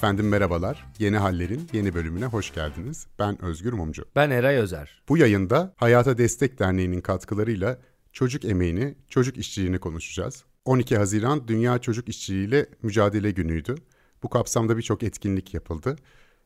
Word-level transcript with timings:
Efendim 0.00 0.28
merhabalar. 0.28 0.86
Yeni 0.98 1.16
Haller'in 1.16 1.68
yeni 1.72 1.94
bölümüne 1.94 2.24
hoş 2.24 2.54
geldiniz. 2.54 3.06
Ben 3.18 3.44
Özgür 3.44 3.72
Mumcu. 3.72 4.04
Ben 4.16 4.30
Eray 4.30 4.56
Özer. 4.56 5.02
Bu 5.08 5.18
yayında 5.18 5.74
Hayata 5.76 6.18
Destek 6.18 6.58
Derneği'nin 6.58 7.00
katkılarıyla 7.00 7.78
çocuk 8.12 8.44
emeğini, 8.44 8.94
çocuk 9.08 9.36
işçiliğini 9.36 9.78
konuşacağız. 9.78 10.44
12 10.64 10.96
Haziran 10.96 11.48
Dünya 11.48 11.78
Çocuk 11.78 12.08
İşçiliği 12.08 12.48
ile 12.48 12.66
Mücadele 12.82 13.30
Günü'ydü. 13.30 13.74
Bu 14.22 14.28
kapsamda 14.28 14.76
birçok 14.76 15.02
etkinlik 15.02 15.54
yapıldı. 15.54 15.96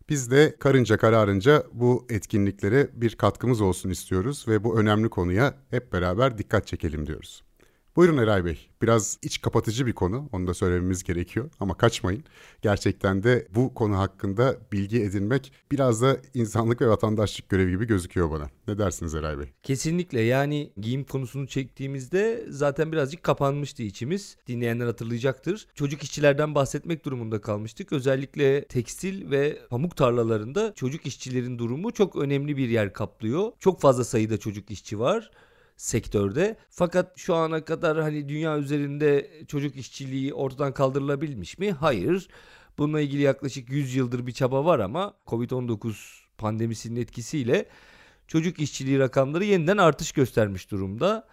Biz 0.08 0.30
de 0.30 0.56
karınca 0.58 0.96
kararınca 0.96 1.64
bu 1.72 2.06
etkinliklere 2.10 2.90
bir 2.94 3.16
katkımız 3.16 3.60
olsun 3.60 3.90
istiyoruz 3.90 4.44
ve 4.48 4.64
bu 4.64 4.80
önemli 4.80 5.08
konuya 5.08 5.54
hep 5.70 5.92
beraber 5.92 6.38
dikkat 6.38 6.66
çekelim 6.66 7.06
diyoruz. 7.06 7.42
Buyurun 7.96 8.16
Eray 8.16 8.44
Bey. 8.44 8.58
Biraz 8.82 9.18
iç 9.22 9.40
kapatıcı 9.40 9.86
bir 9.86 9.92
konu. 9.92 10.28
Onu 10.32 10.46
da 10.46 10.54
söylememiz 10.54 11.02
gerekiyor. 11.02 11.50
Ama 11.60 11.76
kaçmayın. 11.76 12.24
Gerçekten 12.62 13.22
de 13.22 13.46
bu 13.54 13.74
konu 13.74 13.98
hakkında 13.98 14.56
bilgi 14.72 15.02
edinmek 15.02 15.52
biraz 15.72 16.02
da 16.02 16.16
insanlık 16.34 16.80
ve 16.80 16.88
vatandaşlık 16.88 17.48
görevi 17.48 17.70
gibi 17.70 17.86
gözüküyor 17.86 18.30
bana. 18.30 18.50
Ne 18.68 18.78
dersiniz 18.78 19.14
Eray 19.14 19.38
Bey? 19.38 19.46
Kesinlikle 19.62 20.20
yani 20.20 20.72
giyim 20.80 21.04
konusunu 21.04 21.46
çektiğimizde 21.46 22.44
zaten 22.48 22.92
birazcık 22.92 23.22
kapanmıştı 23.22 23.82
içimiz. 23.82 24.36
Dinleyenler 24.46 24.86
hatırlayacaktır. 24.86 25.66
Çocuk 25.74 26.02
işçilerden 26.02 26.54
bahsetmek 26.54 27.04
durumunda 27.04 27.40
kalmıştık. 27.40 27.92
Özellikle 27.92 28.64
tekstil 28.64 29.30
ve 29.30 29.58
pamuk 29.70 29.96
tarlalarında 29.96 30.72
çocuk 30.74 31.06
işçilerin 31.06 31.58
durumu 31.58 31.92
çok 31.92 32.16
önemli 32.16 32.56
bir 32.56 32.68
yer 32.68 32.92
kaplıyor. 32.92 33.52
Çok 33.60 33.80
fazla 33.80 34.04
sayıda 34.04 34.38
çocuk 34.38 34.70
işçi 34.70 34.98
var 34.98 35.30
sektörde. 35.76 36.56
Fakat 36.70 37.12
şu 37.18 37.34
ana 37.34 37.64
kadar 37.64 38.00
hani 38.00 38.28
dünya 38.28 38.58
üzerinde 38.58 39.30
çocuk 39.48 39.76
işçiliği 39.76 40.34
ortadan 40.34 40.72
kaldırılabilmiş 40.74 41.58
mi? 41.58 41.72
Hayır. 41.72 42.28
Bununla 42.78 43.00
ilgili 43.00 43.22
yaklaşık 43.22 43.70
100 43.70 43.94
yıldır 43.94 44.26
bir 44.26 44.32
çaba 44.32 44.64
var 44.64 44.78
ama 44.78 45.14
Covid-19 45.26 45.94
pandemisinin 46.38 47.00
etkisiyle 47.00 47.66
çocuk 48.28 48.60
işçiliği 48.60 48.98
rakamları 48.98 49.44
yeniden 49.44 49.76
artış 49.78 50.12
göstermiş 50.12 50.70
durumda. 50.70 51.28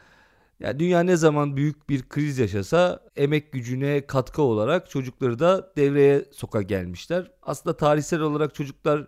Yani 0.59 0.79
dünya 0.79 0.99
ne 0.99 1.17
zaman 1.17 1.57
büyük 1.57 1.89
bir 1.89 2.09
kriz 2.09 2.37
yaşasa 2.37 2.99
emek 3.15 3.51
gücüne 3.51 4.07
katkı 4.07 4.41
olarak 4.41 4.89
çocukları 4.89 5.39
da 5.39 5.71
devreye 5.77 6.25
soka 6.31 6.61
gelmişler. 6.61 7.31
Aslında 7.41 7.77
tarihsel 7.77 8.19
olarak 8.19 8.55
çocuklar 8.55 9.07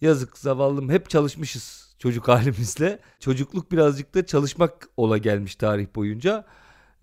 yazık 0.00 0.38
zavallım 0.38 0.90
hep 0.90 1.10
çalışmışız 1.10 1.85
çocuk 2.06 2.28
halimizle. 2.28 2.98
Çocukluk 3.20 3.72
birazcık 3.72 4.14
da 4.14 4.26
çalışmak 4.26 4.88
ola 4.96 5.18
gelmiş 5.18 5.56
tarih 5.56 5.86
boyunca. 5.94 6.44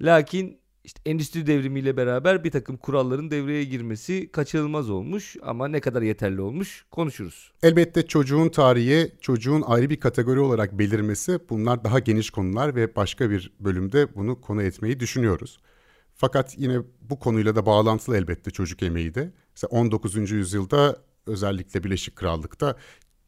Lakin 0.02 0.58
işte 0.84 1.02
endüstri 1.06 1.48
devrimiyle 1.48 1.98
beraber 1.98 2.44
bir 2.44 2.52
takım 2.52 2.78
kuralların 2.78 3.31
devreye 3.31 3.64
girmesi 3.64 4.31
kaçınılmaz 4.31 4.90
olmuş 4.90 5.36
ama 5.42 5.68
ne 5.68 5.80
kadar 5.80 6.02
yeterli 6.02 6.42
olmuş 6.42 6.86
konuşuruz. 6.92 7.52
Elbette 7.64 8.08
çocuğun 8.08 8.50
tarihi, 8.50 9.12
çocuğun 9.22 9.62
ayrı 9.62 9.90
bir 9.90 10.00
kategori 10.00 10.40
olarak 10.40 10.80
belirmesi 10.80 11.40
bunlar 11.50 11.84
daha 11.84 12.00
geniş 12.00 12.30
konular 12.30 12.76
ve 12.76 12.96
başka 12.96 13.30
bir 13.30 13.52
bölümde 13.59 14.16
bunu 14.16 14.42
konu 14.42 14.64
etmeyi 14.64 15.00
düşünüyoruz. 15.00 15.58
Fakat 16.16 16.56
yine 16.58 16.80
bu 17.02 17.20
konuyla 17.20 17.56
da 17.56 17.66
bağlantılı 17.66 18.18
elbette 18.18 18.52
çocuk 18.52 18.84
emeği 18.84 19.16
de. 19.16 19.34
Mesela 19.56 19.70
19. 19.70 20.31
yüzyılda 20.31 20.98
özellikle 21.28 21.84
Birleşik 21.84 22.16
Krallık'ta 22.16 22.76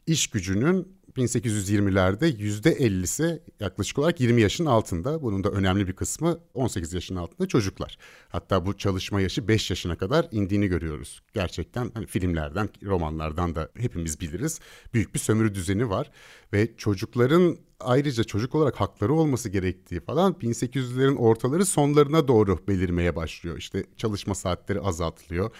iş 0.07 0.27
gücünün 0.27 0.95
1820'lerde 1.17 2.29
%50'si 2.29 3.39
yaklaşık 3.59 3.99
olarak 3.99 4.21
20 4.21 4.41
yaşın 4.41 4.65
altında. 4.65 5.21
Bunun 5.21 5.43
da 5.43 5.49
önemli 5.49 5.87
bir 5.87 5.93
kısmı 5.93 6.39
18 6.53 6.93
yaşın 6.93 7.15
altında 7.15 7.47
çocuklar. 7.47 7.97
Hatta 8.29 8.65
bu 8.65 8.77
çalışma 8.77 9.21
yaşı 9.21 9.47
5 9.47 9.69
yaşına 9.69 9.97
kadar 9.97 10.27
indiğini 10.31 10.67
görüyoruz. 10.67 11.21
Gerçekten 11.33 11.91
hani 11.93 12.05
filmlerden, 12.05 12.69
romanlardan 12.83 13.55
da 13.55 13.69
hepimiz 13.77 14.21
biliriz. 14.21 14.59
Büyük 14.93 15.13
bir 15.13 15.19
sömürü 15.19 15.55
düzeni 15.55 15.89
var 15.89 16.11
ve 16.53 16.77
çocukların 16.77 17.57
ayrıca 17.79 18.23
çocuk 18.23 18.55
olarak 18.55 18.81
hakları 18.81 19.13
olması 19.13 19.49
gerektiği 19.49 19.99
falan 19.99 20.33
1800'lerin 20.33 21.15
ortaları 21.15 21.65
sonlarına 21.65 22.27
doğru 22.27 22.67
belirmeye 22.67 23.15
başlıyor. 23.15 23.57
İşte 23.57 23.83
çalışma 23.97 24.35
saatleri 24.35 24.79
azaltılıyor. 24.81 25.51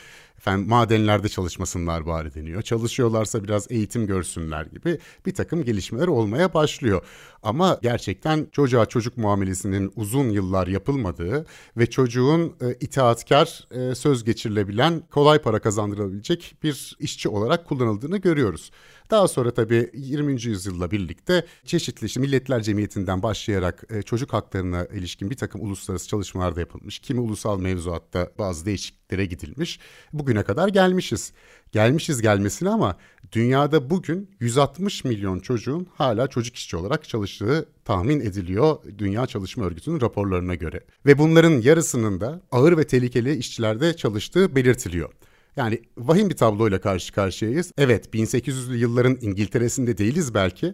Efendim 0.46 0.70
madenlerde 0.70 1.30
çalışmasınlar 1.30 2.06
bari 2.06 2.34
deniyor. 2.34 2.62
Çalışıyorlarsa 2.62 3.44
biraz 3.44 3.72
eğitim 3.72 4.08
görsünler 4.08 4.66
gibi 4.66 5.00
bir 5.26 5.34
takım 5.34 5.64
gelişmeler 5.64 6.08
olmaya 6.08 6.54
başlıyor. 6.54 7.02
Ama 7.44 7.80
gerçekten 7.82 8.48
çocuğa 8.52 8.86
çocuk 8.86 9.18
muamelesinin 9.18 9.92
uzun 9.96 10.30
yıllar 10.30 10.68
yapılmadığı 10.68 11.46
ve 11.78 11.90
çocuğun 11.90 12.56
e, 12.62 12.74
itaatkar, 12.80 13.68
e, 13.72 13.96
söz 13.96 14.24
geçirilebilen, 14.24 15.04
kolay 15.12 15.40
para 15.40 15.60
kazandırılabilecek 15.60 16.56
bir 16.64 16.96
işçi 17.00 17.30
olarak 17.30 17.66
kullanıldığını 17.66 18.18
görüyoruz. 18.18 18.72
Daha 19.12 19.28
sonra 19.28 19.54
tabii 19.54 19.92
20. 19.94 20.42
yüzyılla 20.44 20.92
birlikte 20.92 21.46
çeşitli 21.66 22.06
işte 22.06 22.20
Milletler 22.20 22.62
Cemiyeti'nden 22.62 23.24
başlayarak 23.24 23.84
e, 23.90 24.02
çocuk 24.02 24.34
haklarına 24.34 24.86
ilişkin 24.86 25.30
bir 25.30 25.36
takım 25.36 25.62
uluslararası 25.62 26.08
çalışmalar 26.08 26.56
da 26.56 26.60
yapılmış. 26.60 27.00
Kimi 27.00 27.20
ulusal 27.20 27.60
mevzuatta 27.60 28.32
bazı 28.40 28.66
değişikliklere 28.66 29.26
gidilmiş. 29.26 29.80
Bugüne 30.14 30.44
kadar 30.44 30.68
gelmişiz. 30.68 31.34
Gelmişiz 31.72 32.22
gelmesine 32.22 32.70
ama 32.70 32.98
dünyada 33.32 33.90
bugün 33.90 34.30
160 34.40 35.04
milyon 35.04 35.40
çocuğun 35.40 35.88
hala 35.94 36.28
çocuk 36.28 36.56
işçi 36.56 36.78
olarak 36.78 37.10
çalıştığı 37.10 37.66
tahmin 37.86 38.20
ediliyor 38.20 38.78
Dünya 38.98 39.26
Çalışma 39.26 39.66
Örgütü'nün 39.66 40.02
raporlarına 40.02 40.56
göre. 40.56 40.80
Ve 41.06 41.18
bunların 41.18 41.62
yarısının 41.62 42.22
da 42.22 42.42
ağır 42.52 42.78
ve 42.78 42.88
tehlikeli 42.88 43.36
işçilerde 43.36 43.96
çalıştığı 43.96 44.56
belirtiliyor. 44.56 45.10
Yani 45.56 45.82
vahim 45.98 46.30
bir 46.30 46.36
tabloyla 46.36 46.82
karşı 46.82 47.14
karşıyayız. 47.14 47.72
Evet 47.78 48.14
1800'lü 48.14 48.76
yılların 48.76 49.18
İngiltere'sinde 49.22 49.98
değiliz 49.98 50.34
belki. 50.34 50.74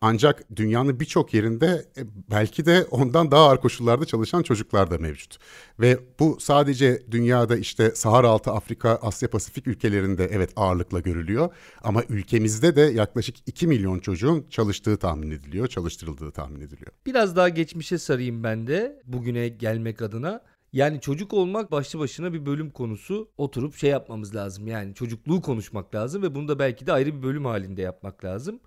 Ancak 0.00 0.56
dünyanın 0.56 1.00
birçok 1.00 1.34
yerinde 1.34 1.66
e, 1.96 2.02
belki 2.30 2.66
de 2.66 2.86
ondan 2.90 3.30
daha 3.30 3.48
ağır 3.48 3.60
koşullarda 3.60 4.04
çalışan 4.04 4.42
çocuklar 4.42 4.90
da 4.90 4.98
mevcut. 4.98 5.38
Ve 5.80 5.98
bu 6.20 6.36
sadece 6.40 7.02
dünyada 7.10 7.56
işte 7.56 7.90
Sahara 7.94 8.28
altı 8.28 8.50
Afrika, 8.50 8.98
Asya 9.02 9.30
Pasifik 9.30 9.66
ülkelerinde 9.66 10.28
evet 10.32 10.50
ağırlıkla 10.56 11.00
görülüyor. 11.00 11.54
Ama 11.82 12.02
ülkemizde 12.08 12.76
de 12.76 12.80
yaklaşık 12.80 13.36
2 13.46 13.66
milyon 13.66 13.98
çocuğun 13.98 14.46
çalıştığı 14.50 14.96
tahmin 14.96 15.30
ediliyor, 15.30 15.66
çalıştırıldığı 15.66 16.30
tahmin 16.30 16.60
ediliyor. 16.60 16.92
Biraz 17.06 17.36
daha 17.36 17.48
geçmişe 17.48 17.98
sarayım 17.98 18.44
ben 18.44 18.66
de 18.66 19.02
bugüne 19.04 19.48
gelmek 19.48 20.02
adına. 20.02 20.40
Yani 20.72 21.00
çocuk 21.00 21.32
olmak 21.34 21.72
başlı 21.72 21.98
başına 21.98 22.32
bir 22.32 22.46
bölüm 22.46 22.70
konusu. 22.70 23.28
Oturup 23.36 23.74
şey 23.74 23.90
yapmamız 23.90 24.34
lazım. 24.34 24.66
Yani 24.66 24.94
çocukluğu 24.94 25.42
konuşmak 25.42 25.94
lazım 25.94 26.22
ve 26.22 26.34
bunu 26.34 26.48
da 26.48 26.58
belki 26.58 26.86
de 26.86 26.92
ayrı 26.92 27.16
bir 27.16 27.22
bölüm 27.22 27.44
halinde 27.44 27.82
yapmak 27.82 28.24
lazım. 28.24 28.60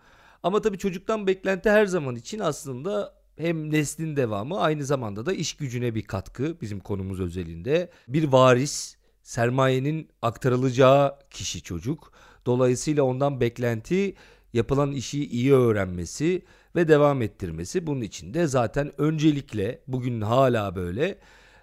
Ama 0.44 0.62
tabii 0.62 0.78
çocuktan 0.78 1.28
beklenti 1.28 1.70
her 1.70 1.86
zaman 1.86 2.16
için 2.16 2.40
aslında 2.40 3.14
hem 3.38 3.72
neslin 3.72 4.16
devamı 4.16 4.60
aynı 4.60 4.86
zamanda 4.86 5.26
da 5.26 5.34
iş 5.34 5.54
gücüne 5.54 5.96
bir 5.96 6.02
katkı 6.02 6.58
bizim 6.62 6.80
konumuz 6.80 7.20
özelinde. 7.20 7.90
Bir 8.08 8.28
varis, 8.28 8.96
sermayenin 9.24 10.10
aktarılacağı 10.22 11.20
kişi 11.30 11.62
çocuk. 11.62 12.12
Dolayısıyla 12.46 13.04
ondan 13.04 13.42
beklenti 13.42 14.16
yapılan 14.54 14.92
işi 14.92 15.26
iyi 15.26 15.54
öğrenmesi 15.54 16.46
ve 16.76 16.88
devam 16.88 17.22
ettirmesi. 17.22 17.88
Bunun 17.88 18.02
için 18.02 18.34
de 18.34 18.48
zaten 18.48 19.02
öncelikle 19.02 19.82
bugün 19.88 20.22
hala 20.22 20.76
böyle 20.76 21.18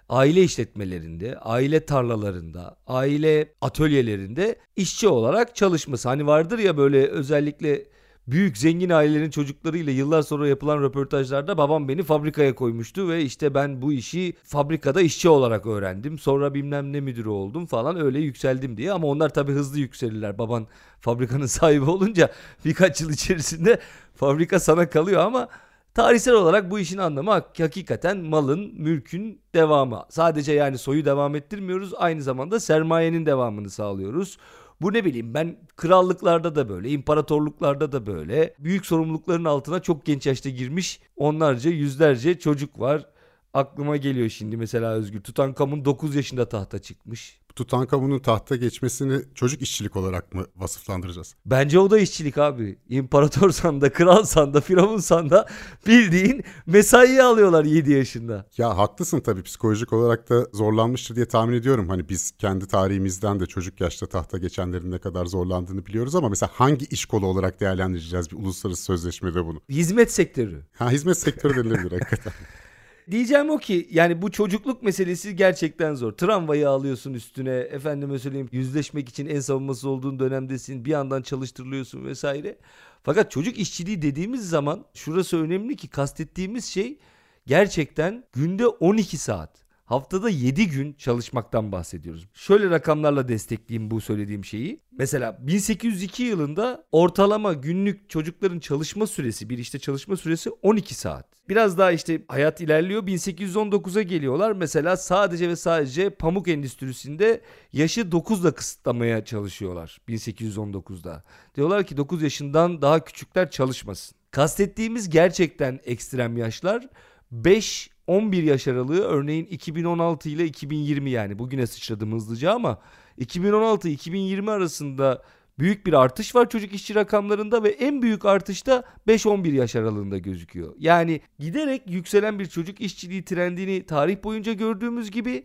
aile 0.09 0.43
işletmelerinde, 0.43 1.37
aile 1.39 1.85
tarlalarında, 1.85 2.77
aile 2.87 3.53
atölyelerinde 3.61 4.55
işçi 4.75 5.07
olarak 5.07 5.55
çalışması. 5.55 6.09
Hani 6.09 6.27
vardır 6.27 6.59
ya 6.59 6.77
böyle 6.77 7.07
özellikle 7.07 7.85
büyük 8.27 8.57
zengin 8.57 8.89
ailelerin 8.89 9.29
çocuklarıyla 9.29 9.93
yıllar 9.93 10.21
sonra 10.21 10.47
yapılan 10.47 10.81
röportajlarda 10.81 11.57
babam 11.57 11.87
beni 11.87 12.03
fabrikaya 12.03 12.55
koymuştu 12.55 13.09
ve 13.09 13.21
işte 13.23 13.53
ben 13.53 13.81
bu 13.81 13.93
işi 13.93 14.33
fabrikada 14.43 15.01
işçi 15.01 15.29
olarak 15.29 15.65
öğrendim. 15.65 16.19
Sonra 16.19 16.53
bilmem 16.53 16.93
ne 16.93 16.99
müdürü 16.99 17.29
oldum 17.29 17.65
falan 17.65 18.01
öyle 18.01 18.19
yükseldim 18.19 18.77
diye 18.77 18.91
ama 18.91 19.07
onlar 19.07 19.29
tabii 19.33 19.51
hızlı 19.51 19.79
yükselirler. 19.79 20.37
Baban 20.37 20.67
fabrikanın 21.01 21.45
sahibi 21.45 21.89
olunca 21.89 22.29
birkaç 22.65 23.01
yıl 23.01 23.09
içerisinde 23.09 23.79
fabrika 24.15 24.59
sana 24.59 24.89
kalıyor 24.89 25.21
ama 25.21 25.47
Tarihsel 25.93 26.33
olarak 26.33 26.71
bu 26.71 26.79
işin 26.79 26.97
anlamı 26.97 27.31
hakikaten 27.31 28.17
malın, 28.17 28.73
mülkün 28.73 29.41
devamı. 29.55 30.05
Sadece 30.09 30.53
yani 30.53 30.77
soyu 30.77 31.05
devam 31.05 31.35
ettirmiyoruz, 31.35 31.93
aynı 31.97 32.21
zamanda 32.21 32.59
sermayenin 32.59 33.25
devamını 33.25 33.69
sağlıyoruz. 33.69 34.37
Bu 34.81 34.93
ne 34.93 35.05
bileyim 35.05 35.33
ben 35.33 35.57
krallıklarda 35.75 36.55
da 36.55 36.69
böyle, 36.69 36.89
imparatorluklarda 36.89 37.91
da 37.91 38.05
böyle. 38.05 38.55
Büyük 38.59 38.85
sorumlulukların 38.85 39.45
altına 39.45 39.79
çok 39.79 40.05
genç 40.05 40.25
yaşta 40.25 40.49
girmiş 40.49 40.99
onlarca, 41.17 41.69
yüzlerce 41.69 42.39
çocuk 42.39 42.79
var. 42.79 43.05
Aklıma 43.53 43.97
geliyor 43.97 44.29
şimdi 44.29 44.57
mesela 44.57 44.91
Özgür. 44.91 45.21
Tutankamon 45.21 45.85
9 45.85 46.15
yaşında 46.15 46.49
tahta 46.49 46.79
çıkmış. 46.79 47.39
Tutankamon'un 47.59 48.19
tahta 48.19 48.55
geçmesini 48.55 49.21
çocuk 49.35 49.61
işçilik 49.61 49.95
olarak 49.95 50.33
mı 50.33 50.45
vasıflandıracağız? 50.55 51.35
Bence 51.45 51.79
o 51.79 51.91
da 51.91 51.99
işçilik 51.99 52.37
abi. 52.37 52.79
İmparatorsan 52.89 53.81
da, 53.81 53.93
kralsan 53.93 54.53
da, 54.53 54.61
firavunsan 54.61 55.29
da 55.29 55.47
bildiğin 55.87 56.43
mesaiye 56.65 57.23
alıyorlar 57.23 57.65
7 57.65 57.91
yaşında. 57.91 58.45
Ya 58.57 58.77
haklısın 58.77 59.19
tabii 59.19 59.43
psikolojik 59.43 59.93
olarak 59.93 60.29
da 60.29 60.47
zorlanmıştır 60.53 61.15
diye 61.15 61.25
tahmin 61.25 61.53
ediyorum. 61.53 61.89
Hani 61.89 62.09
biz 62.09 62.31
kendi 62.31 62.67
tarihimizden 62.67 63.39
de 63.39 63.45
çocuk 63.45 63.81
yaşta 63.81 64.05
tahta 64.05 64.37
geçenlerin 64.37 64.91
ne 64.91 64.97
kadar 64.97 65.25
zorlandığını 65.25 65.85
biliyoruz 65.85 66.15
ama 66.15 66.29
mesela 66.29 66.49
hangi 66.53 66.85
iş 66.85 67.05
kolu 67.05 67.25
olarak 67.25 67.59
değerlendireceğiz 67.59 68.31
bir 68.31 68.35
uluslararası 68.35 68.83
sözleşmede 68.83 69.45
bunu? 69.45 69.61
Hizmet 69.69 70.11
sektörü. 70.11 70.65
Ha 70.77 70.91
hizmet 70.91 71.17
sektörü 71.17 71.55
denilebilir 71.55 71.91
hakikaten. 71.91 72.33
Diyeceğim 73.11 73.49
o 73.49 73.57
ki 73.57 73.87
yani 73.91 74.21
bu 74.21 74.31
çocukluk 74.31 74.83
meselesi 74.83 75.35
gerçekten 75.35 75.95
zor. 75.95 76.11
Tramvayı 76.11 76.69
alıyorsun 76.69 77.13
üstüne 77.13 77.55
efendime 77.55 78.19
söyleyeyim 78.19 78.49
yüzleşmek 78.51 79.09
için 79.09 79.27
en 79.27 79.39
savunması 79.39 79.89
olduğun 79.89 80.19
dönemdesin. 80.19 80.85
Bir 80.85 80.91
yandan 80.91 81.21
çalıştırılıyorsun 81.21 82.05
vesaire. 82.05 82.57
Fakat 83.03 83.31
çocuk 83.31 83.57
işçiliği 83.57 84.01
dediğimiz 84.01 84.49
zaman 84.49 84.85
şurası 84.93 85.43
önemli 85.43 85.75
ki 85.75 85.87
kastettiğimiz 85.87 86.65
şey 86.65 86.97
gerçekten 87.45 88.23
günde 88.33 88.67
12 88.67 89.17
saat. 89.17 89.68
Haftada 89.89 90.29
7 90.29 90.67
gün 90.67 90.93
çalışmaktan 90.93 91.71
bahsediyoruz. 91.71 92.27
Şöyle 92.33 92.69
rakamlarla 92.69 93.27
destekleyeyim 93.27 93.91
bu 93.91 94.01
söylediğim 94.01 94.45
şeyi. 94.45 94.79
Mesela 94.91 95.37
1802 95.41 96.23
yılında 96.23 96.85
ortalama 96.91 97.53
günlük 97.53 98.09
çocukların 98.09 98.59
çalışma 98.59 99.07
süresi, 99.07 99.49
bir 99.49 99.57
işte 99.57 99.79
çalışma 99.79 100.17
süresi 100.17 100.49
12 100.49 100.95
saat. 100.95 101.25
Biraz 101.49 101.77
daha 101.77 101.91
işte 101.91 102.21
hayat 102.27 102.61
ilerliyor. 102.61 103.03
1819'a 103.03 104.01
geliyorlar. 104.01 104.51
Mesela 104.51 104.97
sadece 104.97 105.49
ve 105.49 105.55
sadece 105.55 106.09
pamuk 106.09 106.47
endüstrisinde 106.47 107.41
yaşı 107.73 108.01
9'la 108.01 108.51
kısıtlamaya 108.51 109.25
çalışıyorlar 109.25 110.01
1819'da. 110.07 111.23
Diyorlar 111.55 111.83
ki 111.83 111.97
9 111.97 112.21
yaşından 112.21 112.81
daha 112.81 113.03
küçükler 113.03 113.51
çalışmasın. 113.51 114.15
Kastettiğimiz 114.31 115.09
gerçekten 115.09 115.79
ekstrem 115.83 116.37
yaşlar 116.37 116.87
5 117.31 117.89
11 118.09 118.43
yaş 118.43 118.67
aralığı 118.67 119.01
örneğin 119.01 119.45
2016 119.45 120.29
ile 120.29 120.45
2020 120.45 121.09
yani 121.11 121.39
bugüne 121.39 121.67
sıçradım 121.67 122.13
hızlıca 122.13 122.53
ama 122.53 122.81
2016-2020 123.19 124.51
arasında 124.51 125.23
büyük 125.59 125.85
bir 125.85 125.93
artış 125.93 126.35
var 126.35 126.49
çocuk 126.49 126.73
işçi 126.73 126.95
rakamlarında 126.95 127.63
ve 127.63 127.69
en 127.69 128.01
büyük 128.01 128.25
artış 128.25 128.67
da 128.67 128.83
5-11 129.07 129.51
yaş 129.51 129.75
aralığında 129.75 130.17
gözüküyor. 130.17 130.75
Yani 130.79 131.21
giderek 131.39 131.81
yükselen 131.87 132.39
bir 132.39 132.45
çocuk 132.45 132.81
işçiliği 132.81 133.25
trendini 133.25 133.85
tarih 133.85 134.23
boyunca 134.23 134.53
gördüğümüz 134.53 135.11
gibi 135.11 135.43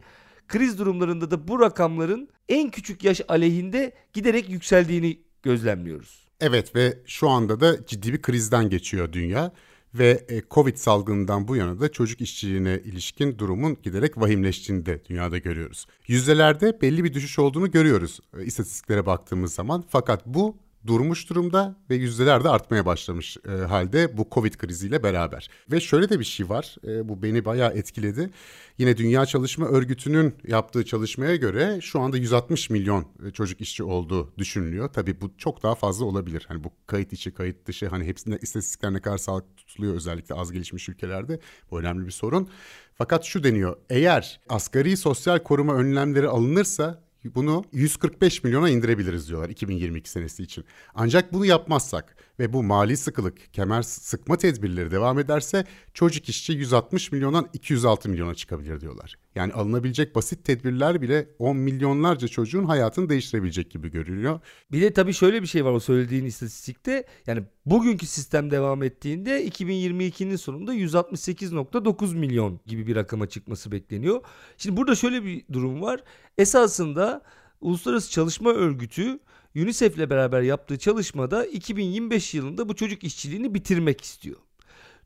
kriz 0.48 0.78
durumlarında 0.78 1.30
da 1.30 1.48
bu 1.48 1.60
rakamların 1.60 2.28
en 2.48 2.70
küçük 2.70 3.04
yaş 3.04 3.20
aleyhinde 3.28 3.92
giderek 4.12 4.50
yükseldiğini 4.50 5.18
gözlemliyoruz. 5.42 6.28
Evet 6.40 6.76
ve 6.76 6.98
şu 7.06 7.28
anda 7.28 7.60
da 7.60 7.86
ciddi 7.86 8.12
bir 8.12 8.22
krizden 8.22 8.70
geçiyor 8.70 9.12
dünya 9.12 9.52
ve 9.94 10.24
e, 10.28 10.42
Covid 10.50 10.76
salgınından 10.76 11.48
bu 11.48 11.56
yana 11.56 11.80
da 11.80 11.92
çocuk 11.92 12.20
işçiliğine 12.20 12.80
ilişkin 12.84 13.38
durumun 13.38 13.76
giderek 13.82 14.18
vahimleştiğini 14.18 14.86
de 14.86 15.04
dünyada 15.08 15.38
görüyoruz. 15.38 15.86
Yüzdelerde 16.06 16.80
belli 16.80 17.04
bir 17.04 17.14
düşüş 17.14 17.38
olduğunu 17.38 17.70
görüyoruz 17.70 18.20
e, 18.38 18.44
istatistiklere 18.44 19.06
baktığımız 19.06 19.54
zaman 19.54 19.84
fakat 19.88 20.26
bu 20.26 20.56
durmuş 20.86 21.30
durumda 21.30 21.76
ve 21.90 21.94
yüzdeler 21.94 22.44
de 22.44 22.48
artmaya 22.48 22.86
başlamış 22.86 23.36
e, 23.48 23.50
halde 23.50 24.18
bu 24.18 24.28
Covid 24.32 24.54
kriziyle 24.54 25.02
beraber. 25.02 25.48
Ve 25.72 25.80
şöyle 25.80 26.08
de 26.08 26.20
bir 26.20 26.24
şey 26.24 26.48
var, 26.48 26.76
e, 26.86 27.08
bu 27.08 27.22
beni 27.22 27.44
bayağı 27.44 27.72
etkiledi. 27.72 28.30
Yine 28.78 28.96
Dünya 28.96 29.26
Çalışma 29.26 29.66
Örgütü'nün 29.66 30.34
yaptığı 30.46 30.84
çalışmaya 30.84 31.36
göre 31.36 31.78
şu 31.80 32.00
anda 32.00 32.16
160 32.16 32.70
milyon 32.70 33.06
e, 33.26 33.30
çocuk 33.30 33.60
işçi 33.60 33.84
olduğu 33.84 34.32
düşünülüyor. 34.38 34.88
Tabii 34.88 35.20
bu 35.20 35.30
çok 35.38 35.62
daha 35.62 35.74
fazla 35.74 36.04
olabilir. 36.04 36.44
Hani 36.48 36.64
bu 36.64 36.72
kayıt 36.86 37.12
içi, 37.12 37.34
kayıt 37.34 37.66
dışı 37.66 37.88
hani 37.88 38.04
hepsinde 38.04 38.38
istatistikler 38.42 38.92
ne 38.92 39.00
kadar 39.00 39.18
sağlıklı 39.18 39.56
tutuluyor 39.56 39.94
özellikle 39.94 40.34
az 40.34 40.52
gelişmiş 40.52 40.88
ülkelerde. 40.88 41.40
Bu 41.70 41.80
önemli 41.80 42.06
bir 42.06 42.10
sorun. 42.10 42.48
Fakat 42.94 43.24
şu 43.24 43.44
deniyor, 43.44 43.76
eğer 43.90 44.40
asgari 44.48 44.96
sosyal 44.96 45.38
koruma 45.38 45.74
önlemleri 45.74 46.28
alınırsa 46.28 47.03
bunu 47.34 47.64
145 47.72 48.44
milyona 48.44 48.70
indirebiliriz 48.70 49.28
diyorlar 49.28 49.48
2022 49.48 50.10
senesi 50.10 50.42
için. 50.42 50.64
Ancak 50.94 51.32
bunu 51.32 51.46
yapmazsak 51.46 52.16
ve 52.38 52.52
bu 52.52 52.62
mali 52.62 52.96
sıkılık, 52.96 53.54
kemer 53.54 53.82
sıkma 53.82 54.38
tedbirleri 54.38 54.90
devam 54.90 55.18
ederse 55.18 55.64
çocuk 55.94 56.28
işçi 56.28 56.52
160 56.52 57.12
milyondan 57.12 57.48
206 57.52 58.08
milyona 58.08 58.34
çıkabilir 58.34 58.80
diyorlar. 58.80 59.16
Yani 59.34 59.52
alınabilecek 59.52 60.14
basit 60.14 60.44
tedbirler 60.44 61.02
bile 61.02 61.28
10 61.38 61.56
milyonlarca 61.56 62.28
çocuğun 62.28 62.64
hayatını 62.64 63.08
değiştirebilecek 63.08 63.70
gibi 63.70 63.90
görünüyor. 63.90 64.40
Bir 64.72 64.82
de 64.82 64.92
tabii 64.92 65.12
şöyle 65.12 65.42
bir 65.42 65.46
şey 65.46 65.64
var 65.64 65.72
o 65.72 65.80
söylediğin 65.80 66.24
istatistikte. 66.24 67.04
Yani 67.26 67.42
bugünkü 67.66 68.06
sistem 68.06 68.50
devam 68.50 68.82
ettiğinde 68.82 69.48
2022'nin 69.48 70.36
sonunda 70.36 70.74
168.9 70.74 72.16
milyon 72.16 72.60
gibi 72.66 72.86
bir 72.86 72.96
rakama 72.96 73.28
çıkması 73.28 73.72
bekleniyor. 73.72 74.20
Şimdi 74.58 74.76
burada 74.76 74.94
şöyle 74.94 75.24
bir 75.24 75.44
durum 75.52 75.82
var. 75.82 76.02
Esasında 76.38 77.22
Uluslararası 77.60 78.10
Çalışma 78.10 78.50
Örgütü 78.50 79.18
UNICEF 79.56 79.96
ile 79.96 80.10
beraber 80.10 80.42
yaptığı 80.42 80.78
çalışmada 80.78 81.46
2025 81.46 82.34
yılında 82.34 82.68
bu 82.68 82.76
çocuk 82.76 83.04
işçiliğini 83.04 83.54
bitirmek 83.54 84.00
istiyor. 84.00 84.36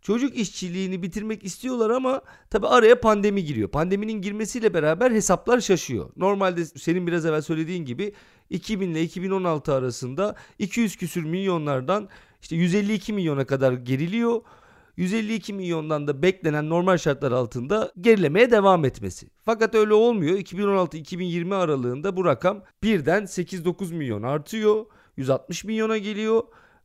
Çocuk 0.03 0.37
işçiliğini 0.37 1.03
bitirmek 1.03 1.45
istiyorlar 1.45 1.91
ama 1.91 2.23
tabi 2.51 2.67
araya 2.67 3.01
pandemi 3.01 3.45
giriyor. 3.45 3.69
Pandeminin 3.69 4.23
girmesiyle 4.23 4.75
beraber 4.75 5.11
hesaplar 5.11 5.61
şaşıyor. 5.61 6.11
Normalde 6.17 6.65
senin 6.65 7.07
biraz 7.07 7.27
evvel 7.27 7.43
söylediğin 7.43 7.85
gibi 7.85 8.13
2000 8.51 8.91
ile 8.91 9.03
2016 9.03 9.75
arasında 9.75 10.35
200 10.59 10.97
küsür 10.97 11.25
milyonlardan 11.25 12.09
işte 12.43 12.57
152 12.57 13.13
milyona 13.13 13.45
kadar 13.45 13.73
geriliyor. 13.73 14.41
152 14.97 15.53
milyondan 15.53 16.07
da 16.07 16.23
beklenen 16.23 16.69
normal 16.69 16.97
şartlar 16.99 17.33
altında 17.33 17.93
gerilemeye 18.01 18.51
devam 18.51 18.85
etmesi. 18.85 19.27
Fakat 19.45 19.75
öyle 19.75 19.95
olmuyor. 19.95 20.39
2016-2020 20.39 21.55
aralığında 21.55 22.17
bu 22.17 22.25
rakam 22.25 22.63
birden 22.83 23.23
8-9 23.23 23.95
milyon 23.95 24.23
artıyor. 24.23 24.87
160 25.17 25.65
milyona 25.65 25.99
geliyor 25.99 26.43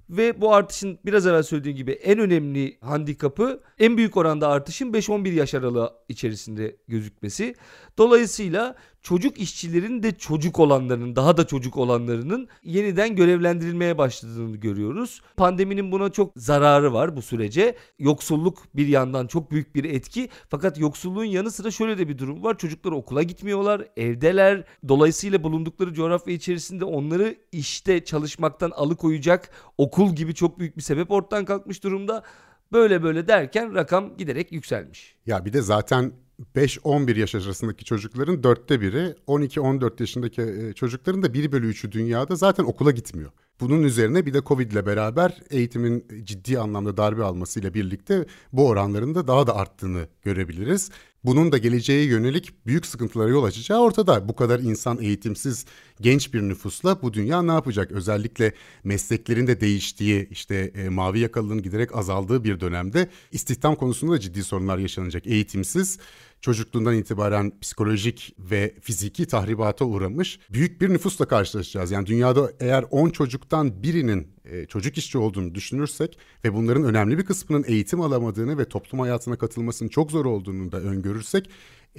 ve 0.09 0.41
bu 0.41 0.53
artışın 0.53 0.99
biraz 1.05 1.27
evvel 1.27 1.43
söylediğim 1.43 1.77
gibi 1.77 1.91
en 1.91 2.19
önemli 2.19 2.77
handikapı 2.81 3.61
en 3.79 3.97
büyük 3.97 4.17
oranda 4.17 4.47
artışın 4.47 4.93
5-11 4.93 5.29
yaş 5.29 5.53
aralığı 5.53 5.93
içerisinde 6.09 6.75
gözükmesi. 6.87 7.55
Dolayısıyla 7.97 8.75
çocuk 9.03 9.39
işçilerin 9.39 10.03
de 10.03 10.11
çocuk 10.17 10.59
olanlarının 10.59 11.15
daha 11.15 11.37
da 11.37 11.47
çocuk 11.47 11.77
olanlarının 11.77 12.47
yeniden 12.63 13.15
görevlendirilmeye 13.15 13.97
başladığını 13.97 14.57
görüyoruz. 14.57 15.21
Pandeminin 15.37 15.91
buna 15.91 16.09
çok 16.09 16.33
zararı 16.35 16.93
var 16.93 17.15
bu 17.15 17.21
sürece. 17.21 17.75
Yoksulluk 17.99 18.63
bir 18.75 18.87
yandan 18.87 19.27
çok 19.27 19.51
büyük 19.51 19.75
bir 19.75 19.83
etki 19.83 20.29
fakat 20.49 20.79
yoksulluğun 20.79 21.23
yanı 21.23 21.51
sıra 21.51 21.71
şöyle 21.71 21.97
de 21.97 22.07
bir 22.07 22.17
durum 22.17 22.43
var. 22.43 22.57
Çocuklar 22.57 22.91
okula 22.91 23.23
gitmiyorlar, 23.23 23.87
evdeler. 23.97 24.63
Dolayısıyla 24.87 25.43
bulundukları 25.43 25.93
coğrafya 25.93 26.33
içerisinde 26.33 26.85
onları 26.85 27.35
işte 27.51 28.05
çalışmaktan 28.05 28.71
alıkoyacak 28.71 29.49
okul 29.77 30.15
gibi 30.15 30.35
çok 30.35 30.59
büyük 30.59 30.77
bir 30.77 30.81
sebep 30.81 31.11
ortadan 31.11 31.45
kalkmış 31.45 31.83
durumda. 31.83 32.23
Böyle 32.71 33.03
böyle 33.03 33.27
derken 33.27 33.75
rakam 33.75 34.17
giderek 34.17 34.51
yükselmiş. 34.51 35.15
Ya 35.25 35.45
bir 35.45 35.53
de 35.53 35.61
zaten 35.61 36.11
5-11 36.55 37.19
yaş 37.19 37.35
arasındaki 37.35 37.85
çocukların 37.85 38.43
dörtte 38.43 38.81
biri, 38.81 39.15
12-14 39.27 39.91
yaşındaki 39.99 40.41
e, 40.41 40.73
çocukların 40.73 41.23
da 41.23 41.33
1 41.33 41.51
bölü 41.51 41.71
3'ü 41.71 41.91
dünyada 41.91 42.35
zaten 42.35 42.63
okula 42.63 42.91
gitmiyor. 42.91 43.31
Bunun 43.59 43.83
üzerine 43.83 44.25
bir 44.25 44.33
de 44.33 44.41
Covid 44.41 44.71
ile 44.71 44.85
beraber 44.85 45.41
eğitimin 45.49 46.07
ciddi 46.23 46.59
anlamda 46.59 46.97
darbe 46.97 47.23
almasıyla 47.23 47.73
birlikte 47.73 48.25
bu 48.53 48.67
oranların 48.67 49.15
da 49.15 49.27
daha 49.27 49.47
da 49.47 49.55
arttığını 49.55 50.07
görebiliriz. 50.23 50.91
Bunun 51.23 51.51
da 51.51 51.57
geleceğe 51.57 52.05
yönelik 52.05 52.65
büyük 52.65 52.85
sıkıntılara 52.85 53.29
yol 53.29 53.43
açacağı 53.43 53.79
ortada. 53.79 54.29
Bu 54.29 54.35
kadar 54.35 54.59
insan 54.59 55.01
eğitimsiz 55.01 55.65
genç 56.01 56.33
bir 56.33 56.41
nüfusla 56.41 57.01
bu 57.01 57.13
dünya 57.13 57.41
ne 57.41 57.51
yapacak? 57.51 57.91
Özellikle 57.91 58.53
mesleklerin 58.83 59.47
de 59.47 59.61
değiştiği, 59.61 60.27
işte 60.29 60.71
e, 60.75 60.89
mavi 60.89 61.19
yakalılığın 61.19 61.61
giderek 61.61 61.95
azaldığı 61.95 62.43
bir 62.43 62.59
dönemde 62.59 63.09
istihdam 63.31 63.75
konusunda 63.75 64.13
da 64.13 64.19
ciddi 64.19 64.43
sorunlar 64.43 64.77
yaşanacak. 64.77 65.27
Eğitimsiz 65.27 65.99
çocukluğundan 66.43 66.95
itibaren 66.95 67.59
psikolojik 67.59 68.35
ve 68.39 68.75
fiziki 68.81 69.25
tahribata 69.25 69.85
uğramış 69.85 70.39
büyük 70.49 70.81
bir 70.81 70.89
nüfusla 70.89 71.25
karşılaşacağız. 71.27 71.91
Yani 71.91 72.05
dünyada 72.05 72.51
eğer 72.59 72.85
10 72.91 73.09
çocuktan 73.09 73.83
birinin 73.83 74.27
e, 74.45 74.65
çocuk 74.65 74.97
işçi 74.97 75.17
olduğunu 75.17 75.55
düşünürsek 75.55 76.17
ve 76.45 76.53
bunların 76.53 76.83
önemli 76.83 77.17
bir 77.17 77.25
kısmının 77.25 77.63
eğitim 77.67 78.01
alamadığını 78.01 78.57
ve 78.57 78.65
toplum 78.65 78.99
hayatına 78.99 79.35
katılmasının 79.35 79.89
çok 79.89 80.11
zor 80.11 80.25
olduğunu 80.25 80.71
da 80.71 80.79
öngörürsek 80.79 81.49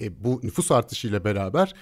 e, 0.00 0.24
bu 0.24 0.40
nüfus 0.42 0.70
artışıyla 0.70 1.24
beraber 1.24 1.74